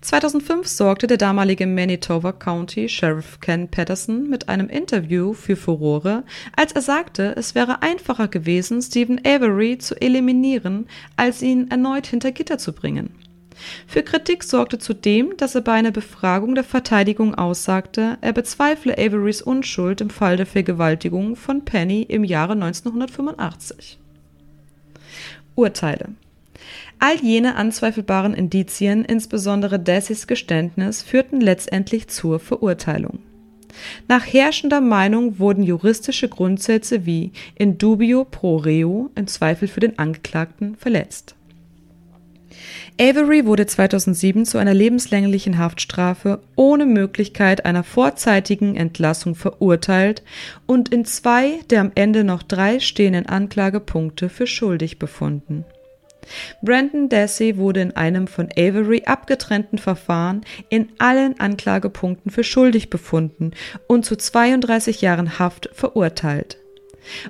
2005 0.02 0.68
sorgte 0.68 1.08
der 1.08 1.16
damalige 1.16 1.66
Manitoba 1.66 2.34
County 2.34 2.90
Sheriff 2.90 3.40
Ken 3.40 3.70
Patterson 3.70 4.30
mit 4.30 4.50
einem 4.50 4.68
Interview 4.68 5.34
für 5.34 5.56
Furore, 5.56 6.26
als 6.58 6.74
er 6.74 6.82
sagte, 6.82 7.34
es 7.38 7.56
wäre 7.56 7.82
einfacher 7.82 8.28
gewesen, 8.28 8.82
Stephen 8.82 9.22
Avery 9.26 9.78
zu 9.78 10.00
eliminieren, 10.02 10.88
als 11.16 11.42
ihn 11.42 11.72
erneut 11.72 12.08
hinter 12.08 12.34
Gitter 12.34 12.58
zu 12.58 12.74
bringen. 12.74 13.16
Für 13.88 14.04
Kritik 14.04 14.44
sorgte 14.44 14.78
zudem, 14.78 15.38
dass 15.38 15.56
er 15.56 15.62
bei 15.62 15.74
einer 15.74 15.92
Befragung 15.92 16.56
der 16.56 16.66
Verteidigung 16.66 17.36
aussagte, 17.36 18.18
er 18.20 18.34
bezweifle 18.34 18.98
Averys 18.98 19.42
Unschuld 19.42 20.02
im 20.02 20.10
Fall 20.10 20.36
der 20.36 20.46
Vergewaltigung 20.46 21.38
von 21.38 21.64
Penny 21.64 22.02
im 22.04 22.26
Jahre 22.26 22.54
1985. 22.54 23.98
Urteile 25.56 26.10
All 27.00 27.16
jene 27.22 27.56
anzweifelbaren 27.56 28.34
Indizien, 28.34 29.06
insbesondere 29.06 29.80
Dessys 29.80 30.28
Geständnis, 30.28 31.02
führten 31.02 31.40
letztendlich 31.40 32.10
zur 32.10 32.40
Verurteilung. 32.42 33.20
Nach 34.10 34.26
herrschender 34.26 34.82
Meinung 34.82 35.40
wurden 35.40 35.64
juristische 35.64 36.28
Grundsätze 36.28 37.06
wie 37.06 37.32
in 37.56 37.78
dubio 37.78 38.26
pro 38.26 38.58
reo 38.58 39.10
im 39.16 39.28
Zweifel 39.28 39.70
für 39.70 39.80
den 39.80 39.98
Angeklagten 39.98 40.76
verletzt. 40.76 41.36
Avery 43.00 43.46
wurde 43.46 43.66
2007 43.66 44.46
zu 44.46 44.58
einer 44.58 44.74
lebenslänglichen 44.74 45.58
Haftstrafe 45.58 46.42
ohne 46.58 46.86
Möglichkeit 46.86 47.64
einer 47.64 47.84
vorzeitigen 47.84 48.76
Entlassung 48.76 49.36
verurteilt 49.36 50.24
und 50.66 50.90
in 50.90 51.06
zwei 51.06 51.60
der 51.70 51.80
am 51.80 51.92
Ende 51.96 52.26
noch 52.26 52.44
drei 52.44 52.82
stehenden 52.82 53.28
Anklagepunkte 53.28 54.28
für 54.28 54.48
schuldig 54.48 55.00
befunden 55.00 55.64
Brandon 56.62 57.10
Dassey 57.10 57.58
wurde 57.58 57.82
in 57.82 57.96
einem 57.96 58.28
von 58.28 58.50
Avery 58.58 59.04
abgetrennten 59.06 59.78
Verfahren 59.78 60.42
in 60.70 60.90
allen 61.00 61.40
Anklagepunkten 61.40 62.32
für 62.32 62.44
schuldig 62.44 62.90
befunden 62.90 63.52
und 63.88 64.06
zu 64.06 64.16
32 64.16 65.02
Jahren 65.02 65.40
Haft 65.40 65.70
verurteilt. 65.74 66.58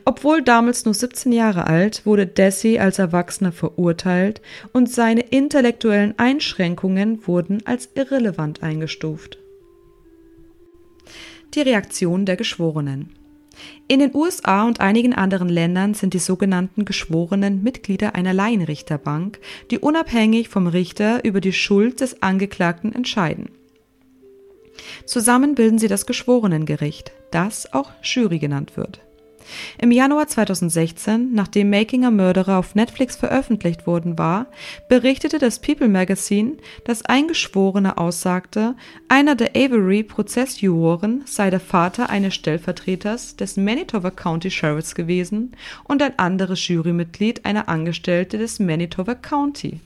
Obwohl 0.06 0.41
damals 0.41 0.86
nur 0.86 0.93
17 0.93 1.32
Jahre 1.32 1.67
alt, 1.67 2.06
wurde 2.06 2.28
Dassey 2.28 2.80
als 2.80 2.99
Erwachsener 2.99 3.52
verurteilt 3.52 4.41
und 4.73 4.91
seine 4.91 5.21
intellektuellen 5.21 6.17
Einschränkungen 6.17 7.25
wurden 7.28 7.65
als 7.65 7.89
irrelevant 7.95 8.63
eingestuft. 8.63 9.38
Die 11.54 11.62
Reaktion 11.62 12.25
der 12.25 12.36
Geschworenen 12.36 13.18
in 13.87 13.99
den 13.99 14.13
USA 14.13 14.63
und 14.65 14.79
einigen 14.79 15.13
anderen 15.13 15.49
Ländern 15.49 15.93
sind 15.93 16.13
die 16.13 16.19
sogenannten 16.19 16.85
Geschworenen 16.85 17.63
Mitglieder 17.63 18.15
einer 18.15 18.33
Laienrichterbank, 18.33 19.39
die 19.71 19.79
unabhängig 19.79 20.49
vom 20.49 20.67
Richter 20.67 21.23
über 21.25 21.41
die 21.41 21.53
Schuld 21.53 22.01
des 22.01 22.21
Angeklagten 22.21 22.93
entscheiden. 22.93 23.49
Zusammen 25.05 25.55
bilden 25.55 25.79
sie 25.79 25.87
das 25.87 26.05
Geschworenengericht, 26.05 27.11
das 27.31 27.73
auch 27.73 27.91
Jury 28.03 28.39
genannt 28.39 28.77
wird. 28.77 29.01
Im 29.77 29.91
Januar 29.91 30.27
2016, 30.27 31.33
nachdem 31.33 31.69
Making 31.69 32.05
a 32.05 32.12
Murderer 32.12 32.57
auf 32.57 32.75
Netflix 32.75 33.15
veröffentlicht 33.15 33.88
worden 33.88 34.17
war, 34.17 34.47
berichtete 34.88 35.39
das 35.39 35.59
People 35.59 35.88
Magazine, 35.88 36.57
dass 36.85 37.05
ein 37.05 37.27
Geschworener 37.27 37.97
aussagte, 37.97 38.75
einer 39.07 39.35
der 39.35 39.55
Avery-Prozessjuroren 39.55 41.23
sei 41.25 41.49
der 41.49 41.59
Vater 41.59 42.09
eines 42.09 42.35
Stellvertreters 42.35 43.35
des 43.35 43.57
Manitoba 43.57 44.12
County 44.12 44.51
Sheriffs 44.51 44.95
gewesen 44.95 45.55
und 45.85 46.01
ein 46.01 46.17
anderes 46.17 46.67
Jurymitglied 46.67 47.45
einer 47.45 47.69
Angestellte 47.69 48.38
des 48.38 48.59
Manitoba 48.59 49.15
County. 49.15 49.79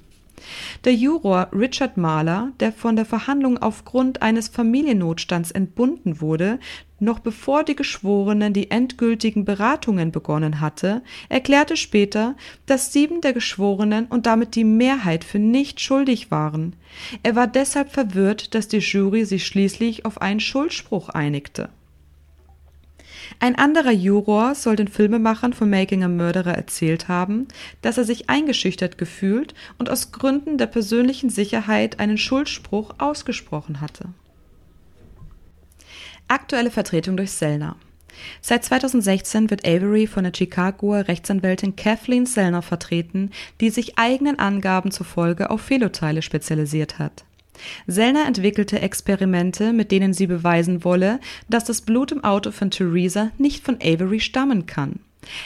Der 0.84 0.94
Juror 0.94 1.48
Richard 1.54 1.98
Mahler, 1.98 2.52
der 2.60 2.74
von 2.74 2.96
der 2.96 3.06
Verhandlung 3.06 3.58
aufgrund 3.58 4.22
eines 4.22 4.50
Familiennotstands 4.50 5.52
entbunden 5.52 6.20
wurde, 6.22 6.60
noch 7.04 7.20
bevor 7.20 7.64
die 7.64 7.76
Geschworenen 7.76 8.54
die 8.54 8.72
endgültigen 8.72 9.46
Beratungen 9.46 10.12
begonnen 10.12 10.60
hatte, 10.62 11.02
erklärte 11.30 11.78
später, 11.78 12.36
dass 12.66 12.94
sieben 12.94 13.22
der 13.22 13.34
Geschworenen 13.34 14.06
und 14.06 14.26
damit 14.26 14.56
die 14.56 14.64
Mehrheit 14.64 15.24
für 15.24 15.40
nicht 15.40 15.80
schuldig 15.82 16.32
waren. 16.32 16.76
Er 17.24 17.36
war 17.36 17.48
deshalb 17.48 17.92
verwirrt, 17.92 18.56
dass 18.56 18.68
die 18.68 18.78
Jury 18.78 19.26
sich 19.26 19.46
schließlich 19.46 20.06
auf 20.06 20.22
einen 20.22 20.40
Schuldspruch 20.40 21.10
einigte 21.10 21.70
ein 23.40 23.56
anderer 23.56 23.92
Juror 23.92 24.56
soll 24.56 24.76
den 24.76 24.88
Filmemachern 24.88 25.54
von 25.54 25.70
Making 25.70 26.04
a 26.04 26.08
Murderer 26.08 26.56
erzählt 26.56 27.08
haben, 27.08 27.48
dass 27.82 27.98
er 27.98 28.04
sich 28.04 28.30
eingeschüchtert 28.30 28.98
gefühlt 28.98 29.54
und 29.78 29.90
aus 29.90 30.12
Gründen 30.12 30.58
der 30.58 30.68
persönlichen 30.68 31.30
Sicherheit 31.30 32.00
einen 32.00 32.18
Schuldspruch 32.18 32.96
ausgesprochen 33.00 33.82
hatte. 33.82 34.10
Aktuelle 36.28 36.72
Vertretung 36.72 37.18
durch 37.18 37.32
Sellner. 37.32 37.76
Seit 38.42 38.64
2016 38.64 39.50
wird 39.50 39.68
Avery 39.68 40.08
von 40.08 40.24
der 40.24 40.34
Chicagoer 40.36 41.08
Rechtsanwältin 41.08 41.76
Kathleen 41.76 42.26
Sellner 42.26 42.62
vertreten, 42.62 43.32
die 43.60 43.70
sich 43.70 43.98
eigenen 43.98 44.40
Angaben 44.40 44.92
zufolge 44.92 45.50
auf 45.50 45.62
Fehlurteile 45.62 46.22
spezialisiert 46.22 47.00
hat. 47.00 47.26
Sellner 47.88 48.26
entwickelte 48.26 48.82
Experimente, 48.82 49.74
mit 49.74 49.92
denen 49.92 50.14
sie 50.14 50.28
beweisen 50.28 50.84
wolle, 50.84 51.20
dass 51.50 51.64
das 51.64 51.82
Blut 51.82 52.12
im 52.12 52.24
Auto 52.24 52.52
von 52.52 52.72
Theresa 52.72 53.32
nicht 53.38 53.64
von 53.64 53.78
Avery 53.82 54.20
stammen 54.20 54.66
kann. 54.66 55.00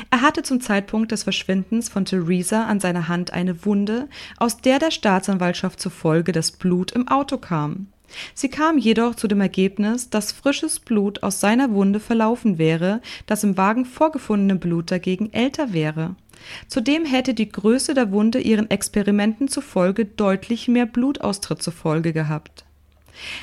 Er 0.10 0.22
hatte 0.22 0.42
zum 0.42 0.60
Zeitpunkt 0.60 1.12
des 1.12 1.24
Verschwindens 1.24 1.90
von 1.90 2.06
Theresa 2.06 2.66
an 2.66 2.80
seiner 2.80 3.08
Hand 3.08 3.34
eine 3.34 3.66
Wunde, 3.66 4.08
aus 4.38 4.58
der 4.58 4.80
der 4.80 4.92
Staatsanwaltschaft 4.92 5.80
zufolge 5.80 6.32
das 6.32 6.52
Blut 6.52 6.92
im 6.94 7.08
Auto 7.08 7.38
kam. 7.38 7.88
Sie 8.34 8.50
kam 8.50 8.78
jedoch 8.78 9.16
zu 9.16 9.28
dem 9.28 9.42
Ergebnis, 9.42 10.10
dass 10.10 10.32
frisches 10.32 10.80
Blut 10.80 11.24
aus 11.24 11.40
seiner 11.40 11.72
Wunde 11.72 12.00
verlaufen 12.00 12.58
wäre, 12.58 13.02
das 13.26 13.44
im 13.44 13.58
Wagen 13.58 13.86
vorgefundene 13.86 14.56
Blut 14.60 14.92
dagegen 14.92 15.34
älter 15.34 15.74
wäre. 15.74 16.16
Zudem 16.68 17.06
hätte 17.06 17.34
die 17.34 17.50
Größe 17.50 17.94
der 17.94 18.12
Wunde 18.12 18.40
ihren 18.40 18.70
Experimenten 18.70 19.48
zufolge 19.48 20.06
deutlich 20.06 20.68
mehr 20.68 20.86
Blutaustritt 20.86 21.62
zur 21.62 21.74
Folge 21.74 22.14
gehabt. 22.14 22.66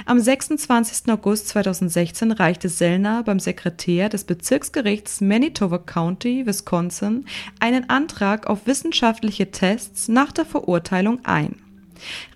Am 0.07 0.21
26. 0.21 1.11
August 1.11 1.49
2016 1.49 2.31
reichte 2.33 2.69
Sellner 2.69 3.25
beim 3.25 3.41
Sekretär 3.41 4.09
des 4.09 4.25
Bezirksgerichts 4.25 5.21
Manitoba 5.21 5.79
County, 5.79 6.47
Wisconsin, 6.47 7.27
einen 7.59 7.91
Antrag 7.91 8.47
auf 8.47 8.67
wissenschaftliche 8.67 9.51
Tests 9.51 10.07
nach 10.07 10.31
der 10.31 10.45
Verurteilung 10.45 11.25
ein. 11.25 11.64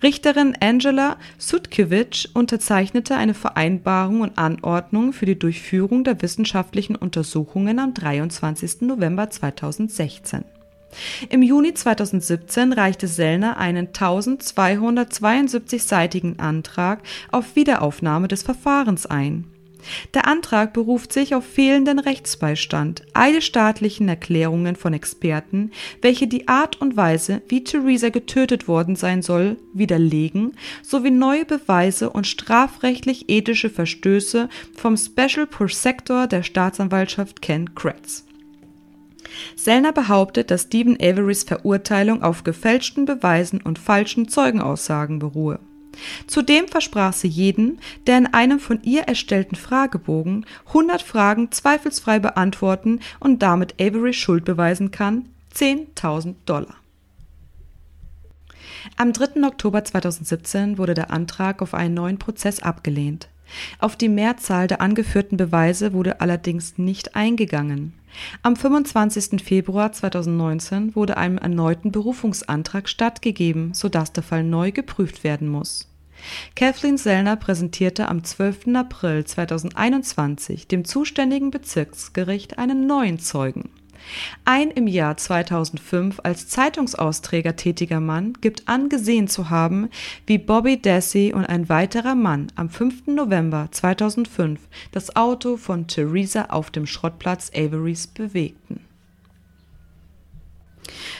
Richterin 0.01 0.57
Angela 0.59 1.17
Sutkiewicz 1.37 2.27
unterzeichnete 2.33 3.15
eine 3.15 3.33
Vereinbarung 3.33 4.21
und 4.21 4.37
Anordnung 4.37 5.13
für 5.13 5.25
die 5.25 5.39
Durchführung 5.39 6.03
der 6.03 6.21
wissenschaftlichen 6.21 6.95
Untersuchungen 6.95 7.79
am 7.79 7.93
23. 7.93 8.81
November 8.81 9.29
2016. 9.29 10.43
Im 11.29 11.43
Juni 11.43 11.73
2017 11.73 12.73
reichte 12.73 13.07
Sellner 13.07 13.55
einen 13.57 13.87
1272-seitigen 13.89 16.39
Antrag 16.39 17.03
auf 17.31 17.55
Wiederaufnahme 17.55 18.27
des 18.27 18.43
Verfahrens 18.43 19.05
ein 19.05 19.45
der 20.13 20.27
Antrag 20.27 20.73
beruft 20.73 21.13
sich 21.13 21.35
auf 21.35 21.45
fehlenden 21.45 21.99
Rechtsbeistand, 21.99 23.03
eidesstaatlichen 23.13 24.07
Erklärungen 24.07 24.75
von 24.75 24.93
Experten, 24.93 25.71
welche 26.01 26.27
die 26.27 26.47
Art 26.47 26.79
und 26.81 26.97
Weise, 26.97 27.41
wie 27.47 27.63
Theresa 27.63 28.09
getötet 28.09 28.67
worden 28.67 28.95
sein 28.95 29.21
soll, 29.21 29.57
widerlegen, 29.73 30.55
sowie 30.83 31.11
neue 31.11 31.45
Beweise 31.45 32.09
und 32.09 32.27
strafrechtlich 32.27 33.29
ethische 33.29 33.69
Verstöße 33.69 34.49
vom 34.75 34.97
Special 34.97 35.47
Prosector 35.47 36.27
der 36.27 36.43
Staatsanwaltschaft 36.43 37.41
Ken 37.41 37.75
Kretz. 37.75 38.25
Sellner 39.55 39.91
behauptet, 39.91 40.51
dass 40.51 40.63
Stephen 40.63 40.97
Averys 40.99 41.43
Verurteilung 41.43 42.23
auf 42.23 42.43
gefälschten 42.43 43.05
Beweisen 43.05 43.61
und 43.61 43.79
falschen 43.79 44.27
Zeugenaussagen 44.27 45.19
beruhe. 45.19 45.59
Zudem 46.27 46.67
versprach 46.67 47.13
sie 47.13 47.27
jeden, 47.27 47.79
der 48.07 48.17
in 48.17 48.27
einem 48.27 48.59
von 48.59 48.81
ihr 48.83 49.03
erstellten 49.03 49.55
Fragebogen 49.55 50.45
100 50.67 51.01
Fragen 51.01 51.51
zweifelsfrei 51.51 52.19
beantworten 52.19 52.99
und 53.19 53.41
damit 53.41 53.75
Avery 53.81 54.13
Schuld 54.13 54.45
beweisen 54.45 54.91
kann, 54.91 55.29
10.000 55.55 56.35
Dollar. 56.45 56.75
Am 58.97 59.13
3. 59.13 59.43
Oktober 59.45 59.83
2017 59.83 60.77
wurde 60.77 60.93
der 60.93 61.11
Antrag 61.11 61.61
auf 61.61 61.73
einen 61.73 61.93
neuen 61.93 62.17
Prozess 62.17 62.61
abgelehnt. 62.61 63.29
Auf 63.79 63.95
die 63.95 64.09
Mehrzahl 64.09 64.67
der 64.67 64.81
angeführten 64.81 65.37
Beweise 65.37 65.93
wurde 65.93 66.21
allerdings 66.21 66.77
nicht 66.77 67.15
eingegangen. 67.15 67.93
Am 68.41 68.55
25. 68.55 69.41
Februar 69.43 69.91
2019 69.91 70.95
wurde 70.95 71.17
einem 71.17 71.37
erneuten 71.37 71.91
Berufungsantrag 71.91 72.89
stattgegeben, 72.89 73.73
sodass 73.73 74.11
der 74.13 74.23
Fall 74.23 74.43
neu 74.43 74.71
geprüft 74.71 75.23
werden 75.23 75.47
muss. 75.47 75.87
Kathleen 76.55 76.97
Sellner 76.97 77.37
präsentierte 77.37 78.09
am 78.09 78.23
12. 78.23 78.75
April 78.75 79.23
2021 79.23 80.67
dem 80.67 80.83
zuständigen 80.83 81.51
Bezirksgericht 81.51 82.57
einen 82.57 82.87
neuen 82.87 83.19
Zeugen. 83.19 83.69
Ein 84.45 84.71
im 84.71 84.87
Jahr 84.87 85.17
2005 85.17 86.21
als 86.23 86.47
Zeitungsausträger 86.47 87.55
tätiger 87.55 87.99
Mann 87.99 88.33
gibt 88.41 88.67
an, 88.67 88.89
gesehen 88.89 89.27
zu 89.27 89.49
haben, 89.49 89.89
wie 90.25 90.37
Bobby 90.37 90.81
Dassey 90.81 91.33
und 91.33 91.45
ein 91.45 91.69
weiterer 91.69 92.15
Mann 92.15 92.47
am 92.55 92.69
5. 92.69 93.07
November 93.07 93.67
2005 93.71 94.59
das 94.91 95.15
Auto 95.15 95.57
von 95.57 95.87
Theresa 95.87 96.45
auf 96.49 96.71
dem 96.71 96.85
Schrottplatz 96.85 97.51
Averys 97.53 98.07
bewegten. 98.07 98.81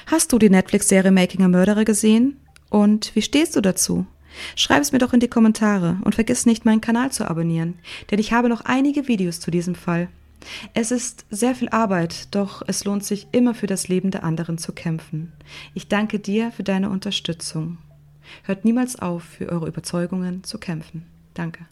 Hast 0.07 0.33
du 0.33 0.39
die 0.39 0.49
Netflix-Serie 0.49 1.11
Making 1.11 1.43
a 1.43 1.47
Murderer 1.47 1.85
gesehen? 1.85 2.37
Und 2.69 3.15
wie 3.15 3.21
stehst 3.21 3.55
du 3.55 3.61
dazu? 3.61 4.07
Schreib 4.55 4.81
es 4.81 4.91
mir 4.91 4.99
doch 4.99 5.13
in 5.13 5.19
die 5.19 5.27
Kommentare 5.27 5.97
und 6.03 6.15
vergiss 6.15 6.45
nicht, 6.45 6.65
meinen 6.65 6.81
Kanal 6.81 7.11
zu 7.11 7.29
abonnieren, 7.29 7.79
denn 8.11 8.19
ich 8.19 8.31
habe 8.31 8.49
noch 8.49 8.61
einige 8.61 9.07
Videos 9.07 9.39
zu 9.39 9.51
diesem 9.51 9.75
Fall. 9.75 10.09
Es 10.73 10.91
ist 10.91 11.25
sehr 11.29 11.55
viel 11.55 11.69
Arbeit, 11.69 12.33
doch 12.35 12.61
es 12.67 12.85
lohnt 12.85 13.03
sich 13.03 13.27
immer 13.31 13.53
für 13.53 13.67
das 13.67 13.87
Leben 13.87 14.11
der 14.11 14.23
anderen 14.23 14.57
zu 14.57 14.73
kämpfen. 14.73 15.33
Ich 15.73 15.87
danke 15.87 16.19
dir 16.19 16.51
für 16.51 16.63
deine 16.63 16.89
Unterstützung. 16.89 17.77
Hört 18.43 18.65
niemals 18.65 18.97
auf, 18.99 19.23
für 19.23 19.49
eure 19.49 19.67
Überzeugungen 19.67 20.43
zu 20.43 20.57
kämpfen. 20.57 21.05
Danke. 21.33 21.65